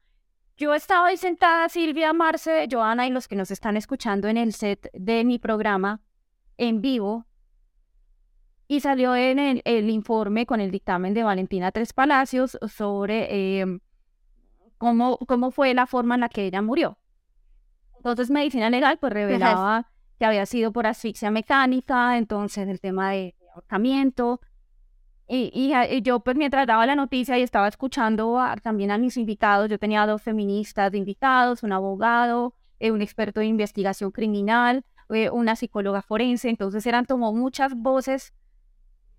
[0.57, 4.53] Yo estaba ahí sentada, Silvia, Marce, Joana y los que nos están escuchando en el
[4.53, 6.01] set de mi programa
[6.57, 7.25] en vivo.
[8.67, 13.79] Y salió en el, informe con el dictamen de Valentina Tres Palacios sobre em,
[14.77, 16.97] cómo, cómo fue la forma en la que ella murió.
[17.97, 23.35] Entonces, medicina legal pues revelaba que había sido por asfixia mecánica, entonces el tema de
[23.53, 24.41] ahorcamiento,
[25.27, 29.69] y, y, yo, pues mientras daba la noticia y estaba escuchando también a mis invitados,
[29.69, 35.31] yo tenía dos feministas de invitados, un abogado, eh, un experto de investigación criminal, eh,
[35.31, 38.33] una psicóloga forense, entonces eran como muchas voces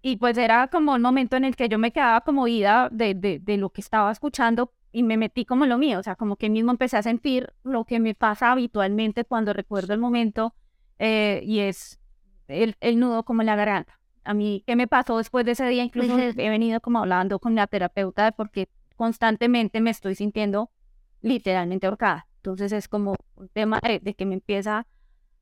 [0.01, 3.15] y pues era como un momento en el que yo me quedaba como ida de,
[3.15, 6.37] de, de, lo que estaba escuchando y me metí como lo mío, o sea, como
[6.37, 10.55] que mismo empecé a sentir lo que me pasa habitualmente cuando recuerdo el momento
[10.99, 11.99] eh, y es
[12.49, 15.67] el, el nudo como en la garganta a mí, ¿qué me pasó después de ese
[15.67, 15.85] día?
[15.85, 20.71] Incluso he venido como hablando con la terapeuta porque constantemente me estoy sintiendo
[21.23, 22.27] literalmente ahorcada.
[22.37, 24.87] Entonces es como un tema de, que me empieza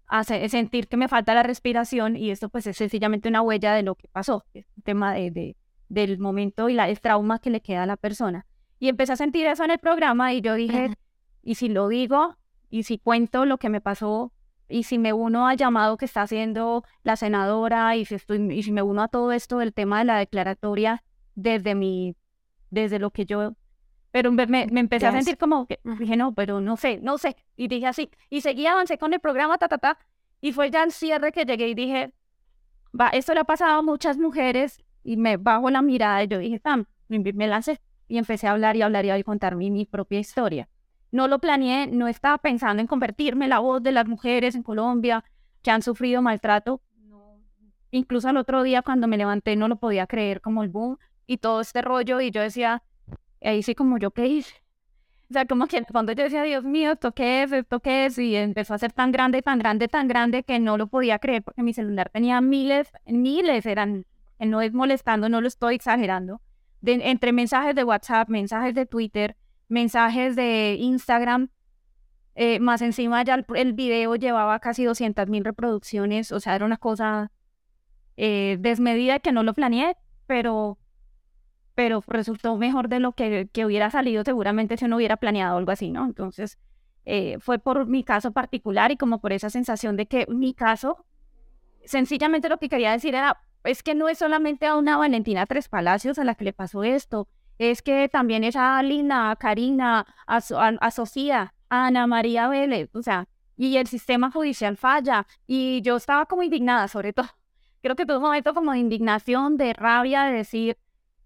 [0.06, 3.82] a sentir que me falta la respiración y esto pues es sencillamente una huella de
[3.82, 5.56] lo que pasó, es un tema de, de,
[5.88, 8.46] del momento y la, el trauma que le queda a la persona.
[8.78, 10.90] Y empecé a sentir eso en el programa y yo dije,
[11.42, 12.36] ¿y si lo digo?
[12.70, 14.32] ¿Y si cuento lo que me pasó?
[14.74, 18.64] Y si me uno al llamado que está haciendo la senadora y si, estoy, y
[18.64, 21.04] si me uno a todo esto del tema de la declaratoria
[21.36, 22.16] desde mi,
[22.70, 23.52] desde lo que yo,
[24.10, 27.36] pero me, me empecé a sentir como que dije, no, pero no sé, no sé,
[27.54, 29.96] y dije así, y seguí, avancé con el programa, ta, ta, ta,
[30.40, 32.12] y fue ya el cierre que llegué y dije,
[33.00, 36.38] va, esto le ha pasado a muchas mujeres, y me bajo la mirada y yo
[36.38, 39.86] dije, Tam, me, lancé, y empecé a hablar y hablar y a contar mi, mi
[39.86, 40.68] propia historia
[41.14, 44.64] no lo planeé, no estaba pensando en convertirme en la voz de las mujeres en
[44.64, 45.22] Colombia
[45.62, 46.82] que han sufrido maltrato.
[47.92, 50.98] Incluso al otro día cuando me levanté no lo podía creer como el boom
[51.28, 52.82] y todo este rollo y yo decía,
[53.40, 54.54] ahí sí como yo qué hice.
[55.30, 57.52] O sea, como que fondo yo decía, Dios mío, ¿esto qué es?
[57.52, 58.18] ¿Esto qué es?
[58.18, 61.44] Y empezó a ser tan grande, tan grande, tan grande que no lo podía creer
[61.44, 64.04] porque mi celular tenía miles, miles eran,
[64.40, 66.40] no es molestando, no lo estoy exagerando,
[66.82, 69.36] entre mensajes de WhatsApp, mensajes de Twitter,
[69.68, 71.50] mensajes de Instagram,
[72.34, 76.78] eh, más encima ya el, video llevaba casi 200 mil reproducciones, o sea, era una
[76.78, 77.30] cosa
[78.16, 79.96] eh, desmedida que no lo planeé,
[80.26, 80.78] pero,
[81.74, 85.70] pero resultó mejor de lo que, que hubiera salido seguramente si uno hubiera planeado algo
[85.70, 86.04] así, ¿no?
[86.04, 86.58] Entonces,
[87.06, 91.04] eh, fue por mi caso particular y como por esa sensación de que mi caso,
[91.84, 95.68] sencillamente lo que quería decir era, es que no es solamente a una Valentina Tres
[95.68, 100.06] Palacios a la que le pasó esto, es que también es a Lina, a Karina,
[100.26, 105.26] a, a Sofía, a Ana María Vélez, o sea, y el sistema judicial falla.
[105.46, 107.26] Y yo estaba como indignada, sobre todo.
[107.82, 110.78] Creo que todo momento como de indignación, de rabia, de decir,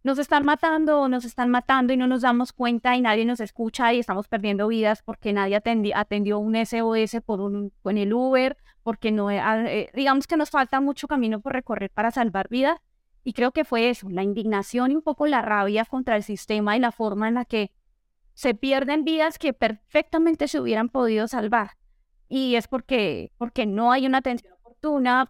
[0.03, 3.93] nos están matando, nos están matando y no nos damos cuenta y nadie nos escucha
[3.93, 5.61] y estamos perdiendo vidas porque nadie
[5.95, 10.51] atendió un SOS por un, con el Uber, porque no, eh, eh, digamos que nos
[10.51, 12.79] falta mucho camino por recorrer para salvar vidas.
[13.24, 16.76] Y creo que fue eso, la indignación y un poco la rabia contra el sistema
[16.76, 17.72] y la forma en la que
[18.35, 21.72] se pierden vidas que perfectamente se hubieran podido salvar.
[22.28, 24.59] Y es porque, porque no hay una atención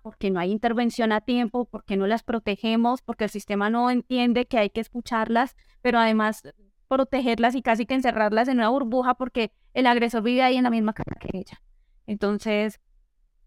[0.02, 4.46] porque no hay intervención a tiempo, porque no las protegemos, porque el sistema no entiende
[4.46, 6.42] que hay que escucharlas, pero además
[6.88, 10.70] protegerlas y casi que encerrarlas en una burbuja porque el agresor vive ahí en la
[10.70, 11.62] misma casa que ella.
[12.06, 12.80] Entonces,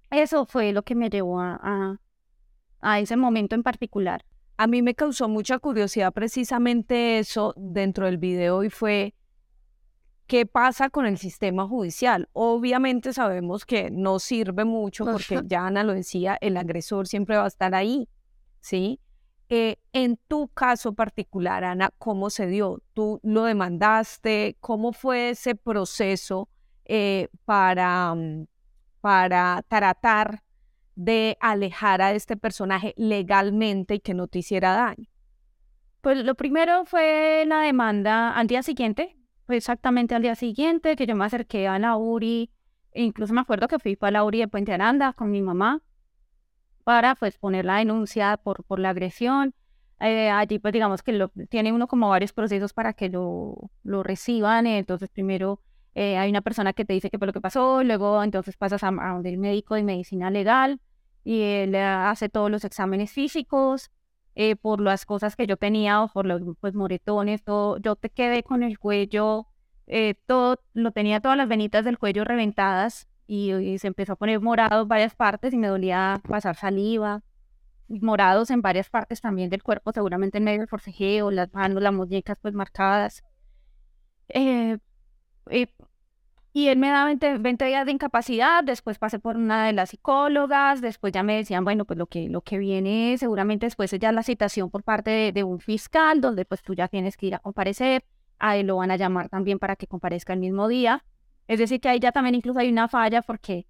[0.10, 2.00] eso fue lo que me llevó a, a
[2.82, 4.26] ese momento en particular.
[4.58, 9.14] A mí me causó mucha curiosidad precisamente eso dentro del video y fue
[10.32, 12.30] ¿Qué pasa con el sistema judicial?
[12.32, 17.44] Obviamente sabemos que no sirve mucho porque ya Ana lo decía, el agresor siempre va
[17.44, 18.08] a estar ahí,
[18.62, 19.02] ¿sí?
[19.50, 22.82] Eh, en tu caso particular, Ana, ¿cómo se dio?
[22.94, 24.56] ¿Tú lo demandaste?
[24.62, 26.48] ¿Cómo fue ese proceso
[26.86, 28.48] eh, para, mm,
[29.02, 30.44] para tratar
[31.04, 35.08] de alejar a este personaje legalmente y que no te hiciera daño?
[36.02, 41.16] Pues lo primero fue la demanda al día siguiente, exactamente al día siguiente que yo
[41.16, 42.52] me acerqué a la URI,
[42.94, 45.82] incluso me acuerdo que fui para la URI de Puente Aranda con mi mamá
[46.84, 49.54] para pues poner la denuncia por, por la agresión.
[50.00, 54.04] Eh, allí pues digamos que lo, tiene uno como varios procesos para que lo, lo
[54.04, 55.62] reciban, entonces primero
[55.96, 58.84] eh, hay una persona que te dice qué fue lo que pasó, luego entonces pasas
[58.84, 60.80] a, a el médico de medicina legal
[61.24, 63.92] y él hace todos los exámenes físicos,
[64.36, 68.10] eh, por las cosas que yo tenía o por los pues, moretones, todo, yo te
[68.10, 69.48] quedé con el cuello,
[69.88, 74.40] eh, todo, lo tenía todas las venitas del cuello reventadas y, se empezó a poner
[74.42, 77.24] morado en varias partes y me dolía pasar saliva,
[77.90, 81.94] morados en varias partes también del cuerpo, seguramente en medio del forcejeo, las manos, las
[81.94, 83.24] muñecas pues marcadas.
[84.30, 84.78] Eh,
[86.54, 90.82] y él me da 20, días de incapacidad, después pasé por una de las psicólogas,
[90.82, 94.12] después ya me decían, bueno, pues lo que, lo que viene seguramente después es ya
[94.12, 97.40] la citación por parte de, un fiscal, donde pues tú ya tienes que ir a
[97.40, 98.04] comparecer,
[98.38, 101.06] a él lo van a llamar también para que comparezca el mismo día.
[101.48, 103.66] Es decir, que ahí ya también incluso hay una falla porque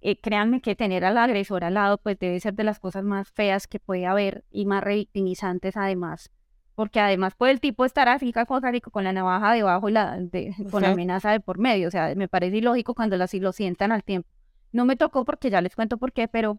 [0.00, 3.30] eh, créanme que tener al agresor al lado pues debe ser de las cosas más
[3.30, 6.30] feas que puede haber y más revictimizantes además
[6.74, 10.82] porque además puede el tipo estar así con la navaja debajo y la, de, con
[10.82, 11.88] la amenaza de por medio.
[11.88, 14.28] O sea, me parece ilógico cuando así lo sientan al tiempo.
[14.72, 16.58] No me tocó porque ya les cuento por qué, pero...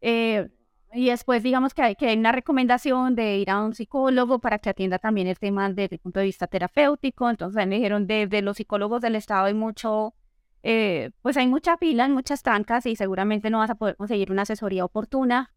[0.00, 0.48] Eh,
[0.94, 4.58] y después digamos que hay, que hay una recomendación de ir a un psicólogo para
[4.58, 7.28] que atienda también el tema desde el punto de vista terapéutico.
[7.28, 10.14] Entonces me dijeron, desde los psicólogos del Estado hay mucho...
[10.62, 14.30] Eh, pues hay mucha fila, hay muchas trancas y seguramente no vas a poder conseguir
[14.30, 15.52] una asesoría oportuna.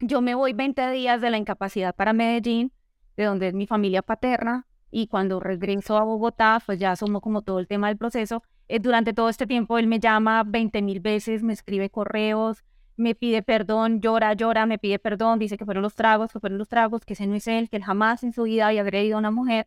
[0.00, 2.72] Yo me voy 20 días de la incapacidad para Medellín
[3.16, 7.42] de donde es mi familia paterna, y cuando regreso a Bogotá, pues ya asumo como
[7.42, 8.44] todo el tema del proceso.
[8.68, 12.64] Eh, durante todo este tiempo él me llama 20 mil veces, me escribe correos,
[12.96, 16.58] me pide perdón, llora, llora, me pide perdón, dice que fueron los tragos, que fueron
[16.58, 19.16] los tragos, que ese no es él, que él jamás en su vida había agredido
[19.16, 19.66] a una mujer,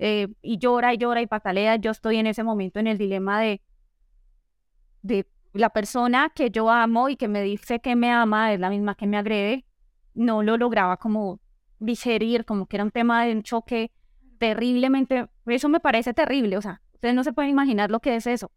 [0.00, 1.76] eh, y llora y llora y patalea.
[1.76, 3.62] Yo estoy en ese momento en el dilema de,
[5.02, 8.70] de la persona que yo amo y que me dice que me ama, es la
[8.70, 9.64] misma que me agrede,
[10.14, 11.38] no lo lograba como
[11.78, 13.90] digerir, como que era un tema de un choque
[14.38, 18.26] terriblemente, eso me parece terrible, o sea, ustedes no se pueden imaginar lo que es
[18.26, 18.50] eso.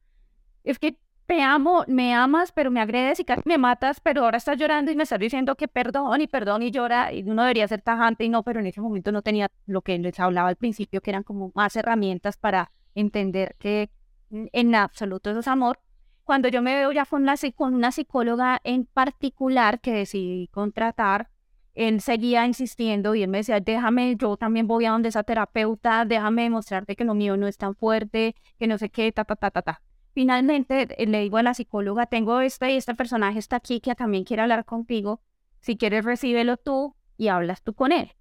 [0.63, 4.37] Es que te amo, me amas, pero me agredes y casi me matas, pero ahora
[4.37, 7.67] estás llorando y me estás diciendo que perdón y perdón y llora y uno debería
[7.67, 10.55] ser tajante y no, pero en ese momento no tenía lo que les hablaba al
[10.55, 13.89] principio, que eran como más herramientas para entender que
[14.31, 15.79] en absoluto eso es amor.
[16.23, 17.25] Cuando yo me veo ya con,
[17.55, 21.29] con una psicóloga en particular que decidí contratar,
[21.77, 26.05] él seguía insistiendo y él me decía, déjame, yo también voy a donde esa terapeuta,
[26.05, 29.35] déjame demostrarte que lo mío no es tan fuerte, que no sé qué, ta, ta,
[29.35, 29.81] ta, ta, ta.
[30.15, 33.93] Finalmente eh, le digo a la psicóloga, tengo este y este personaje está aquí que
[33.93, 35.21] también quiere hablar contigo,
[35.59, 38.11] si quieres recíbelo tú y hablas tú con él.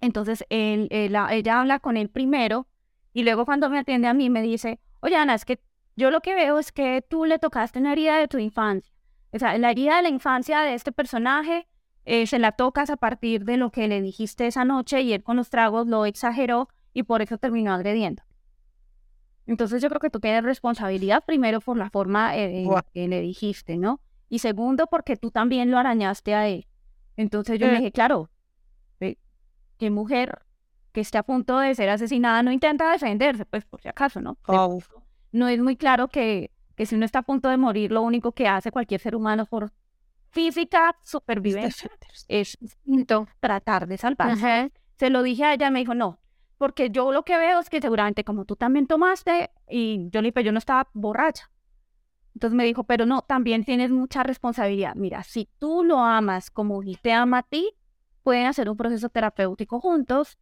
[0.00, 2.68] Entonces él, ella habla con él primero
[3.12, 5.60] y luego cuando me atiende a mí me dice, oye Ana, es que
[5.96, 8.94] yo lo que veo es que tú le tocaste una herida de tu infancia.
[9.32, 11.66] O sea, la herida de la infancia de este personaje
[12.12, 15.22] eh, se la tocas a partir de lo que le dijiste esa noche y él
[15.22, 18.24] con los tragos lo exageró y por eso terminó agrediendo.
[19.46, 23.76] Entonces yo creo que tú tienes responsabilidad primero por la forma eh, que le dijiste,
[23.76, 24.00] ¿no?
[24.28, 26.66] Y segundo porque tú también lo arañaste a él.
[27.16, 28.28] Entonces yo le dije, claro,
[28.98, 30.42] ¿qué mujer
[30.90, 33.44] que esté a punto de ser asesinada no intenta defenderse?
[33.44, 34.36] Pues por si acaso, ¿no?
[35.30, 38.32] No es muy claro que, que si uno está a punto de morir, lo único
[38.32, 39.70] que hace cualquier ser humano por
[40.30, 41.90] física, supervivencia,
[42.28, 42.56] es
[43.40, 44.72] tratar de salvarse.
[44.96, 46.20] Se lo dije a ella, me dijo, no,
[46.58, 50.30] porque yo lo que veo es que seguramente como tú también tomaste, y yo le
[50.30, 51.50] dije, yo no estaba borracha.
[52.34, 54.94] Entonces me dijo, pero no, también tienes mucha responsabilidad.
[54.94, 57.72] Mira, si tú lo amas como él te ama a ti,
[58.22, 60.38] pueden hacer un proceso terapéutico juntos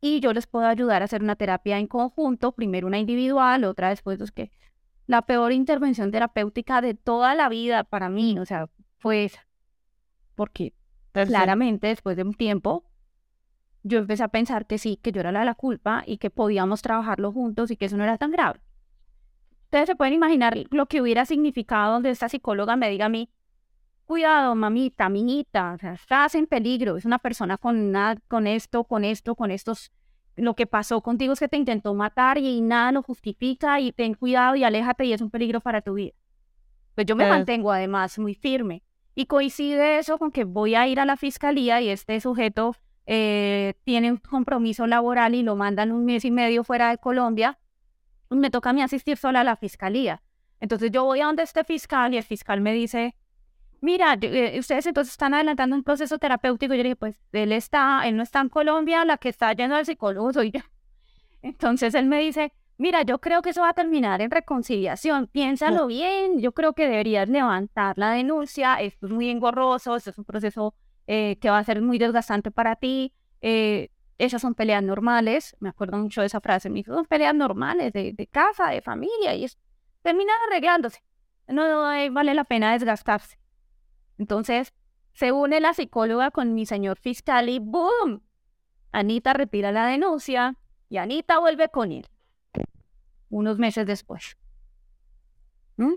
[0.00, 3.88] y yo les puedo ayudar a hacer una terapia en conjunto, primero una individual, otra
[3.90, 4.50] después, los que
[5.06, 9.46] la peor intervención terapéutica de toda la vida para mí, o sea, fue esa.
[10.34, 10.74] Porque
[11.12, 12.84] claramente después de un tiempo
[13.82, 16.30] yo empecé a pensar que sí, que yo era la de la culpa y que
[16.30, 18.60] podíamos trabajarlo juntos y que eso no era tan grave.
[19.64, 23.30] Ustedes se pueden imaginar lo que hubiera significado donde esta psicóloga me diga a mí,
[24.04, 27.94] cuidado, mamita, miñita, o sea, estás en peligro, es una persona con,
[28.26, 29.92] con esto, con esto, con estos
[30.40, 34.14] lo que pasó contigo es que te intentó matar y nada lo justifica y ten
[34.14, 36.12] cuidado y aléjate y es un peligro para tu vida.
[36.94, 38.82] Pues yo me mantengo además muy firme.
[39.14, 42.74] Y coincide eso con que voy a ir a la fiscalía y este sujeto
[43.06, 47.58] eh, tiene un compromiso laboral y lo mandan un mes y medio fuera de Colombia.
[48.28, 50.22] Me toca a mí asistir sola a la fiscalía.
[50.60, 53.16] Entonces yo voy a donde este fiscal y el fiscal me dice,
[53.80, 56.74] mira, eh, ustedes entonces están adelantando un proceso terapéutico.
[56.74, 59.76] Yo le dije, pues él está, él no está en Colombia, la que está yendo
[59.76, 60.60] al psicólogo soy yo.
[61.42, 65.86] Entonces él me dice, mira, yo creo que eso va a terminar en reconciliación, piénsalo
[65.86, 70.24] bien, yo creo que deberías levantar la denuncia, esto es muy engorroso, esto es un
[70.24, 70.74] proceso
[71.06, 73.12] eh, que va a ser muy desgastante para ti,
[73.42, 77.34] eh, esas son peleas normales, me acuerdo mucho de esa frase, me dijo, son peleas
[77.34, 79.58] normales de, de casa, de familia, y es,
[80.02, 81.02] terminan arreglándose,
[81.48, 83.39] no, no vale la pena desgastarse.
[84.20, 84.74] Entonces,
[85.14, 88.20] se une la psicóloga con mi señor fiscal y ¡boom!
[88.92, 90.58] Anita retira la denuncia
[90.90, 92.06] y Anita vuelve con él.
[93.30, 94.36] Unos meses después.
[95.78, 95.94] ¿Mm?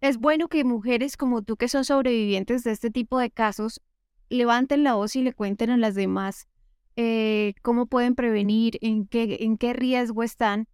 [0.00, 3.82] Es bueno que mujeres como tú que son sobrevivientes de este tipo de casos
[4.28, 6.46] levanten la voz y le cuenten a las demás
[6.94, 10.68] eh, cómo pueden prevenir, en qué, en qué riesgo están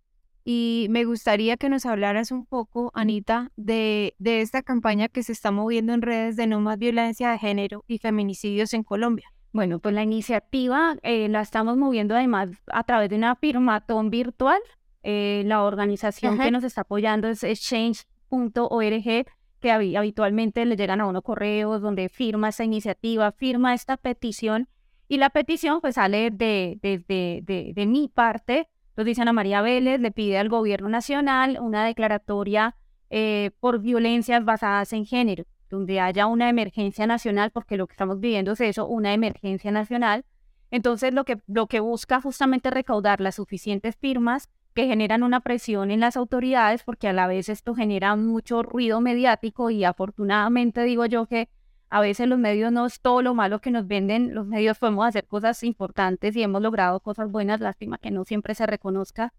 [0.49, 5.33] y me gustaría que nos hablaras un poco, Anita, de, de esta campaña que se
[5.33, 9.27] está moviendo en redes de no más violencia de género y feminicidios en Colombia.
[9.53, 14.61] Bueno, pues la iniciativa eh, la estamos moviendo además a través de una firmatón virtual.
[15.03, 19.27] Eh, la organización que nos está apoyando es exchange.org,
[19.59, 24.69] que habitualmente le llegan a uno correos donde firma esta iniciativa, firma esta petición.
[25.09, 29.61] Y la petición pues sale de, de, de, de mi parte, entonces dice Ana María
[29.61, 32.77] Vélez, le pide al gobierno nacional una declaratoria
[33.11, 38.21] eh, por violencias basadas en género, donde haya una emergencia nacional, porque lo que estamos
[38.21, 40.25] viviendo es eso, una emergencia nacional.
[40.71, 45.91] Entonces lo que, lo que busca justamente recaudar las suficientes firmas que generan una presión
[45.91, 51.05] en las autoridades, porque a la vez esto genera mucho ruido mediático y afortunadamente digo
[51.05, 51.51] yo que
[51.89, 55.07] a veces los medios no es todo lo malo que nos venden, los medios podemos
[55.07, 59.33] hacer cosas importantes y hemos logrado cosas buenas, lástima que no siempre se reconozca,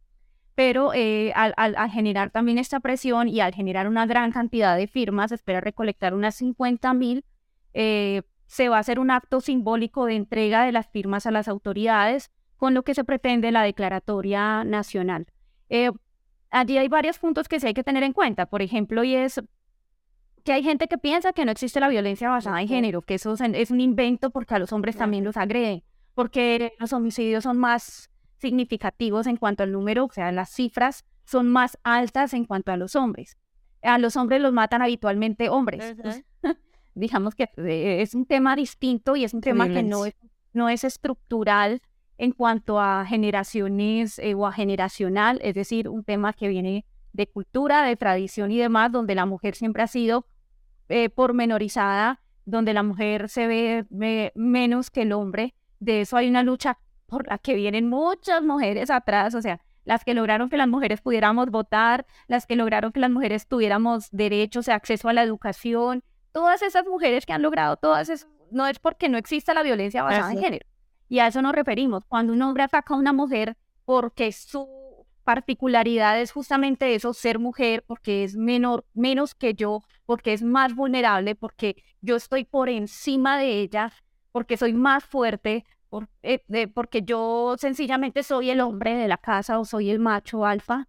[0.56, 5.32] pero eh, al, generar también esta presión y al generar una gran cantidad de firmas,
[5.32, 7.26] espera recolectar unas 50 mil,
[7.74, 11.48] eh, se va a hacer un acto simbólico de entrega de las firmas a las
[11.48, 15.28] autoridades con lo que se pretende la declaratoria nacional.
[15.70, 15.92] Eh,
[16.50, 19.42] allí hay varios puntos que se hay que tener en cuenta, por ejemplo, y es
[20.48, 23.34] que hay gente que piensa que no existe la violencia basada en género, que eso
[23.34, 25.84] es un invento porque a los hombres también los agreden,
[26.14, 31.50] porque los homicidios son más significativos en cuanto al número, o sea, las cifras son
[31.50, 33.38] más altas en cuanto a los hombres.
[33.82, 35.98] A los hombres los matan habitualmente hombres.
[36.96, 40.16] digamos que eh, es un tema distinto y es un tema que no es,
[40.54, 41.82] no es estructural
[42.18, 47.28] en cuanto a generaciones eh, o a generacional, es decir, un tema que viene de
[47.28, 50.26] cultura, de tradición y demás, donde la mujer siempre ha sido
[50.90, 55.54] eh, pormenorizada, donde la mujer se ve, menos que el hombre.
[55.80, 60.04] De eso hay una lucha por la que vienen muchas mujeres atrás, o sea, las
[60.04, 64.68] que lograron que las mujeres pudiéramos votar, las que lograron que las mujeres tuviéramos derechos,
[64.68, 69.10] acceso a la educación, todas esas mujeres que han logrado todas esas, no es porque
[69.10, 70.66] no exista la violencia basada en género,
[71.10, 72.04] Y a eso nos referimos.
[72.06, 74.68] Cuando un hombre ataca a una mujer porque su
[75.28, 80.74] particularidad es justamente eso, ser mujer, porque es menor, menos que yo, porque es más
[80.74, 83.92] vulnerable, porque yo estoy por encima de ella,
[84.32, 85.66] porque soy más fuerte,
[86.24, 90.88] eh, porque yo sencillamente soy el hombre de la casa o soy el macho alfa.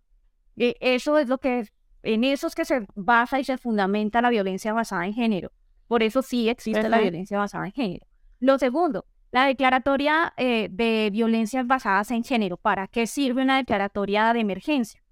[0.56, 1.68] Eh, eso es lo que,
[2.04, 5.50] en eso es que se basa y se fundamenta la violencia basada en género.
[5.88, 8.06] Por eso sí existe la violencia basada en género.
[8.38, 12.56] Lo segundo, la declaratoria eh, de violencias basadas en género.
[12.56, 15.02] ¿Para qué sirve una declaratoria de emergencia?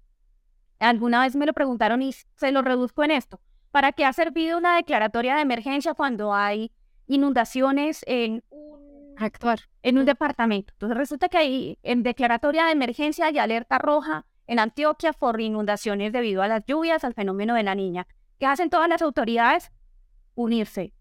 [0.79, 3.39] Alguna vez me lo preguntaron y se lo reduzco en esto.
[3.71, 6.71] ¿Para qué ha servido una declaratoria de emergencia cuando hay
[7.07, 9.59] inundaciones en un, actuar.
[9.83, 10.73] en un departamento?
[10.73, 16.13] Entonces resulta que hay en declaratoria de emergencia y alerta roja en Antioquia por inundaciones
[16.13, 18.07] debido a las lluvias, al fenómeno de la niña.
[18.39, 19.71] ¿Qué hacen todas las autoridades?
[20.35, 20.93] Unirse.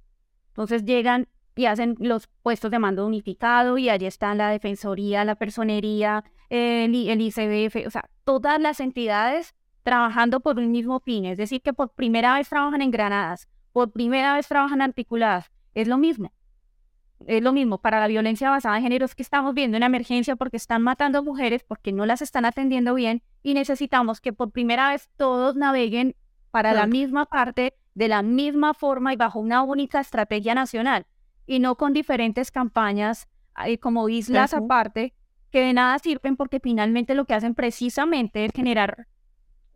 [0.49, 5.37] Entonces llegan y hacen los puestos de mando unificado y allí están la Defensoría, la
[5.37, 11.39] Personería, el, el ICBF, o sea, todas las entidades trabajando por un mismo fin, es
[11.39, 15.97] decir, que por primera vez trabajan en granadas, por primera vez trabajan articuladas, es lo
[15.97, 16.33] mismo.
[17.27, 20.37] Es lo mismo, para la violencia basada en género es que estamos viendo una emergencia
[20.37, 24.91] porque están matando mujeres, porque no las están atendiendo bien y necesitamos que por primera
[24.91, 26.15] vez todos naveguen
[26.51, 31.07] para la misma parte, de la misma forma y bajo una única estrategia nacional
[31.47, 33.29] y no con diferentes campañas
[33.65, 35.15] eh, como islas aparte
[35.51, 39.07] que de nada sirven porque finalmente lo que hacen precisamente es generar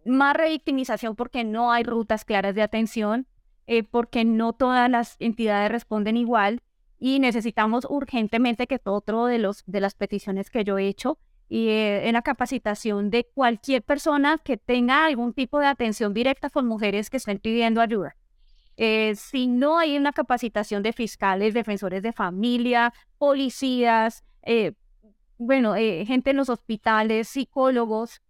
[0.04, 3.26] más revictimización porque no hay rutas claras de atención,
[3.66, 6.62] eh, porque no todas las entidades responden igual
[6.98, 11.18] y necesitamos urgentemente que otro de, los, de las peticiones que yo he hecho
[11.48, 16.50] y eh, en la capacitación de cualquier persona que tenga algún tipo de atención directa
[16.50, 18.16] con mujeres que estén pidiendo ayuda.
[18.82, 24.72] Eh, si no hay una capacitación de fiscales, defensores de familia, policías, eh,
[25.36, 28.22] bueno, eh, gente en los hospitales, psicólogos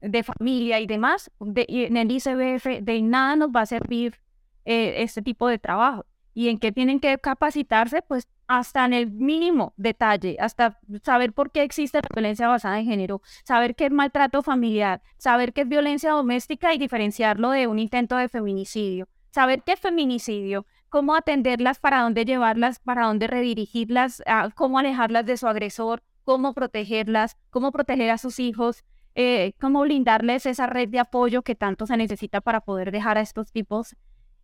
[0.00, 4.18] de familia y demás, en el ICBF de nada nos va a servir
[4.64, 6.04] este tipo de trabajo.
[6.34, 8.02] ¿Y en qué tienen que capacitarse?
[8.02, 12.86] Pues hasta en el mínimo detalle, hasta saber por qué existe la violencia basada en
[12.86, 17.78] género, saber qué es maltrato familiar, saber qué es violencia doméstica y diferenciarlo de un
[17.78, 24.22] intento de feminicidio saber qué es feminicidio, cómo atenderlas, para dónde llevarlas, para dónde redirigirlas,
[24.26, 29.80] ah, cómo alejarlas de su agresor, cómo protegerlas, cómo proteger a sus hijos, eh, cómo
[29.80, 33.96] blindarles esa red de apoyo que tanto se necesita para poder dejar a estos tipos.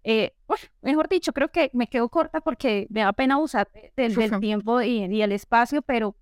[0.05, 0.35] Eh,
[0.81, 5.21] mejor dicho, creo que me quedo corta porque me da pena usar el, tiempo y,
[5.21, 6.17] el espacio, pero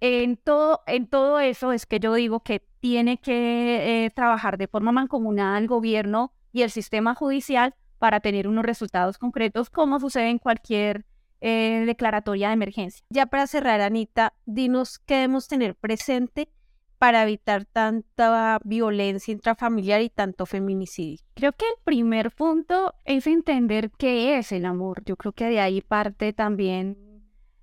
[0.00, 4.68] en todo, en todo eso es que yo digo que tiene que eh, trabajar de
[4.68, 10.30] forma mancomunada el gobierno y el sistema judicial para tener unos resultados concretos, como sucede
[10.30, 11.04] en cualquier
[11.40, 13.04] eh, declaratoria de emergencia.
[13.10, 16.48] Ya para cerrar, Anita, dinos qué debemos tener presente
[16.98, 21.24] para evitar tanta violencia intrafamiliar y tanto feminicidio.
[21.34, 25.04] Creo que el primer punto es entender qué es el amor.
[25.04, 26.98] Yo creo que de ahí parte también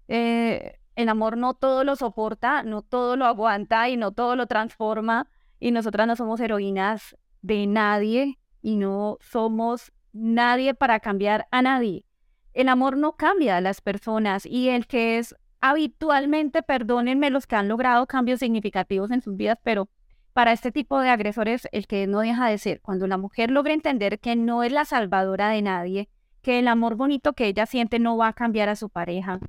[0.07, 4.47] eh, el amor no todo lo soporta, no todo lo aguanta y no todo lo
[4.47, 5.29] transforma.
[5.59, 12.05] Y nosotras no somos heroínas de nadie y no somos nadie para cambiar a nadie.
[12.53, 17.57] El amor no cambia a las personas y el que es habitualmente, perdónenme los que
[17.57, 19.89] han logrado cambios significativos en sus vidas, pero
[20.31, 23.73] para este tipo de agresores, el que no deja de ser, cuando la mujer logra
[23.73, 26.09] entender que no es la salvadora de nadie,
[26.41, 29.39] que el amor bonito que ella siente no va a cambiar a su pareja,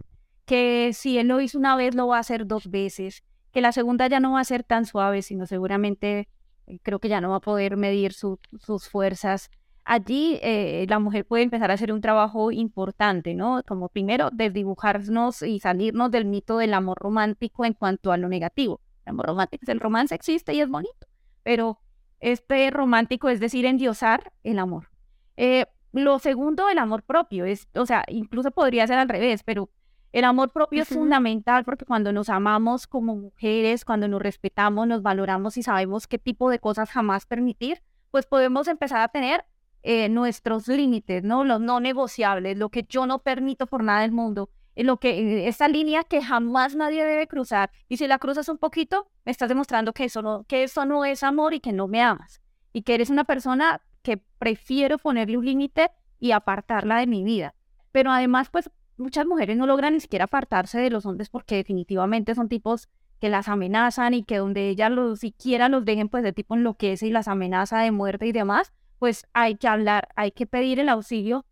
[0.47, 3.73] que si él lo hizo una vez, lo va a hacer dos veces, que la
[3.73, 6.29] segunda ya no va a ser tan suave, sino seguramente
[6.67, 9.51] eh, creo que ya no va a poder medir sus fuerzas,
[9.87, 13.63] allí eh, la mujer puede empezar a hacer un trabajo importante, ¿no?
[13.67, 18.81] Como primero, desdibujarnos y salirnos del mito del amor romántico en cuanto a lo negativo.
[19.07, 21.07] El amor romántico, el romance existe y es bonito,
[21.45, 21.79] pero
[22.19, 24.91] este romántico es decir, endiosar el amor.
[25.37, 29.71] Eh, lo segundo, el amor propio, es, o sea, incluso podría ser al revés, pero
[30.13, 35.03] el amor propio es fundamental porque cuando nos amamos como mujeres, cuando nos respetamos, nos
[35.03, 39.45] valoramos y sabemos qué tipo de cosas jamás permitir, pues podemos empezar a tener
[39.83, 41.45] eh, nuestros límites, ¿no?
[41.45, 45.11] Los no negociables, lo que yo no permito por nada del mundo, eh, lo que,
[45.11, 47.71] eh, esa línea que jamás nadie debe cruzar.
[47.89, 51.05] Y si la cruzas un poquito, me estás demostrando que eso no, que eso no
[51.05, 52.41] es amor y que no me amas.
[52.73, 57.55] Y que eres una persona que prefiero ponerle un límite y apartarla de mi vida.
[57.93, 62.35] Pero además, pues muchas mujeres no logran ni siquiera apartarse de los hombres porque definitivamente
[62.35, 62.89] son tipos
[63.21, 67.07] que las amenazan y que donde ellas los siquiera los dejen, pues de tipo enloquece
[67.07, 70.89] y las amenaza de muerte y demás pues hay que hablar, hay que pedir el
[70.89, 71.45] auxilio.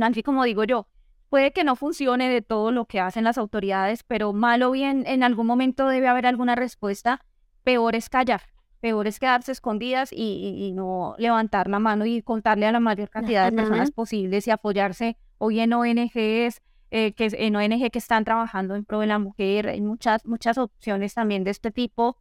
[0.00, 0.88] Así como digo yo,
[1.28, 5.04] puede que no funcione de todo lo que hacen las autoridades, pero mal o bien
[5.06, 7.20] en algún momento debe haber alguna respuesta.
[7.64, 8.42] Peor es callar,
[8.80, 13.50] peor es quedarse escondidas y, no levantar la mano y contarle a la mayor cantidad
[13.50, 18.74] de personas posibles y apoyarse hoy en ONGs, eh, que, en ONG que están trabajando
[18.74, 19.68] en pro de la mujer.
[19.68, 22.16] Hay muchas, muchas opciones también de este tipo.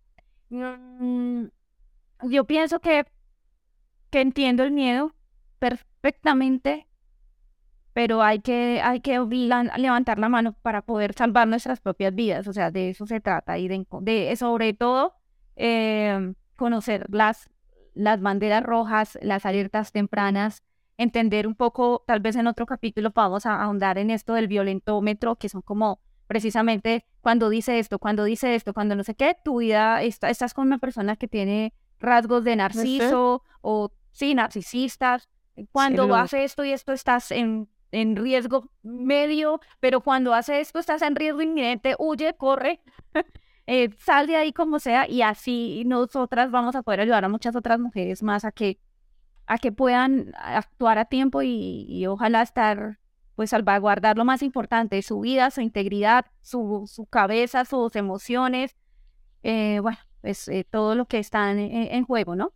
[0.50, 1.46] Mm,
[2.24, 3.06] yo pienso que,
[4.16, 5.14] que entiendo el miedo
[5.60, 6.88] perfectamente,
[7.92, 12.48] pero hay que, hay que levantar la mano para poder salvar nuestras propias vidas.
[12.48, 15.16] O sea, de eso se trata y de, sobre todo
[15.58, 17.50] eh, conocer las,
[17.94, 20.64] las banderas rojas, las alertas tempranas,
[20.96, 25.36] entender un poco, tal vez en otro capítulo vamos a ahondar en esto del violentómetro,
[25.36, 29.60] que son como precisamente cuando dice esto, cuando dice esto, cuando no sé qué, tu
[29.60, 35.30] vida, está, estás con una persona que tiene rasgos de narciso o sí, narcisistas.
[35.72, 41.02] Cuando hace esto y esto estás en, en riesgo medio, pero cuando hace esto estás
[41.02, 42.82] en riesgo inminente, huye, corre.
[43.68, 47.56] Eh, sal de ahí como sea y así nosotras vamos a poder ayudar a muchas
[47.56, 48.78] otras mujeres más a que
[49.48, 53.00] a que puedan actuar a tiempo y, ojalá estar,
[53.36, 58.76] pues salvaguardar lo más importante, su vida, su integridad, su, su cabeza, sus emociones,
[59.42, 62.54] eh, bueno, pues eh, todo lo que está en, juego, ¿no?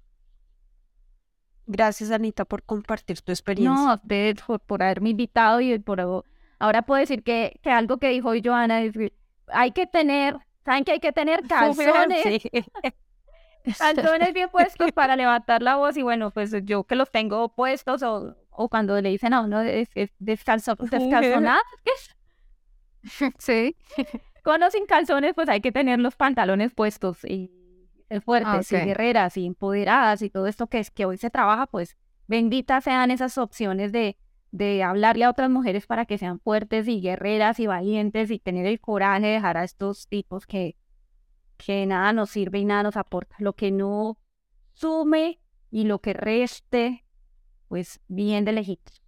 [1.71, 3.71] Gracias, Anita, por compartir tu experiencia.
[3.71, 4.01] No, a
[4.47, 6.01] por, por, haberme invitado y por
[6.57, 8.95] ahora puedo decir que, que algo que dijo Joana es
[9.51, 12.41] hay que tener, ¿saben que hay que tener calzones?
[13.77, 18.01] calzones bien puestos para levantar la voz y bueno, pues yo que los tengo puestos
[18.01, 21.61] o, o cuando le dicen a uno es, es descalzo, descalzonado,
[23.37, 23.75] Sí.
[24.43, 27.51] Con o sin calzones, pues hay que tener los pantalones puestos y
[28.09, 31.67] ser fuertes y guerreras y empoderadas y todo esto que es que hoy se trabaja,
[31.67, 31.95] pues
[32.27, 34.17] benditas sean esas opciones de,
[34.51, 38.65] de hablarle a otras mujeres para que sean fuertes y guerreras y valientes y tener
[38.65, 40.75] el coraje de dejar a estos tipos que,
[41.57, 43.35] que nada nos sirve y nada nos aporta.
[43.39, 44.17] Lo que no
[44.73, 45.39] sume
[45.71, 47.05] y lo que reste,
[47.67, 48.98] pues bien de lejitos.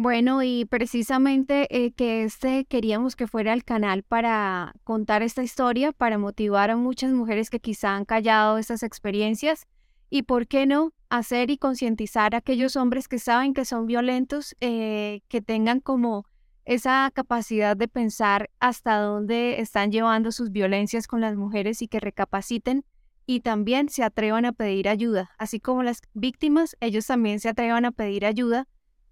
[0.00, 5.90] Bueno, y precisamente eh, que este queríamos que fuera el canal para contar esta historia,
[5.90, 9.66] para motivar a muchas mujeres que quizá han callado estas experiencias
[10.08, 14.54] y, ¿por qué no?, hacer y concientizar a aquellos hombres que saben que son violentos,
[14.60, 16.26] eh, que tengan como
[16.64, 21.98] esa capacidad de pensar hasta dónde están llevando sus violencias con las mujeres y que
[21.98, 22.84] recapaciten
[23.26, 27.84] y también se atrevan a pedir ayuda, así como las víctimas, ellos también se atrevan
[27.84, 28.68] a pedir ayuda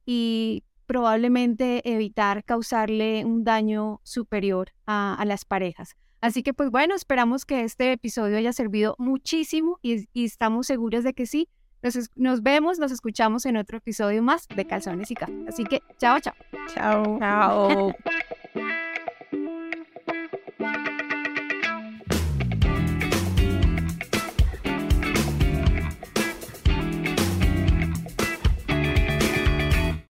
[0.09, 5.97] y probablemente evitar causarle un daño superior a, las parejas.
[6.20, 11.05] Así que pues bueno, esperamos que este episodio haya servido muchísimo y, y estamos seguros
[11.05, 11.49] de que sí.
[12.16, 15.34] Nos, vemos, nos escuchamos en otro episodio más de Calzones y Café.
[15.47, 16.34] Así que, chao, chao.
[16.74, 17.18] Chao.
[17.20, 17.95] Chao.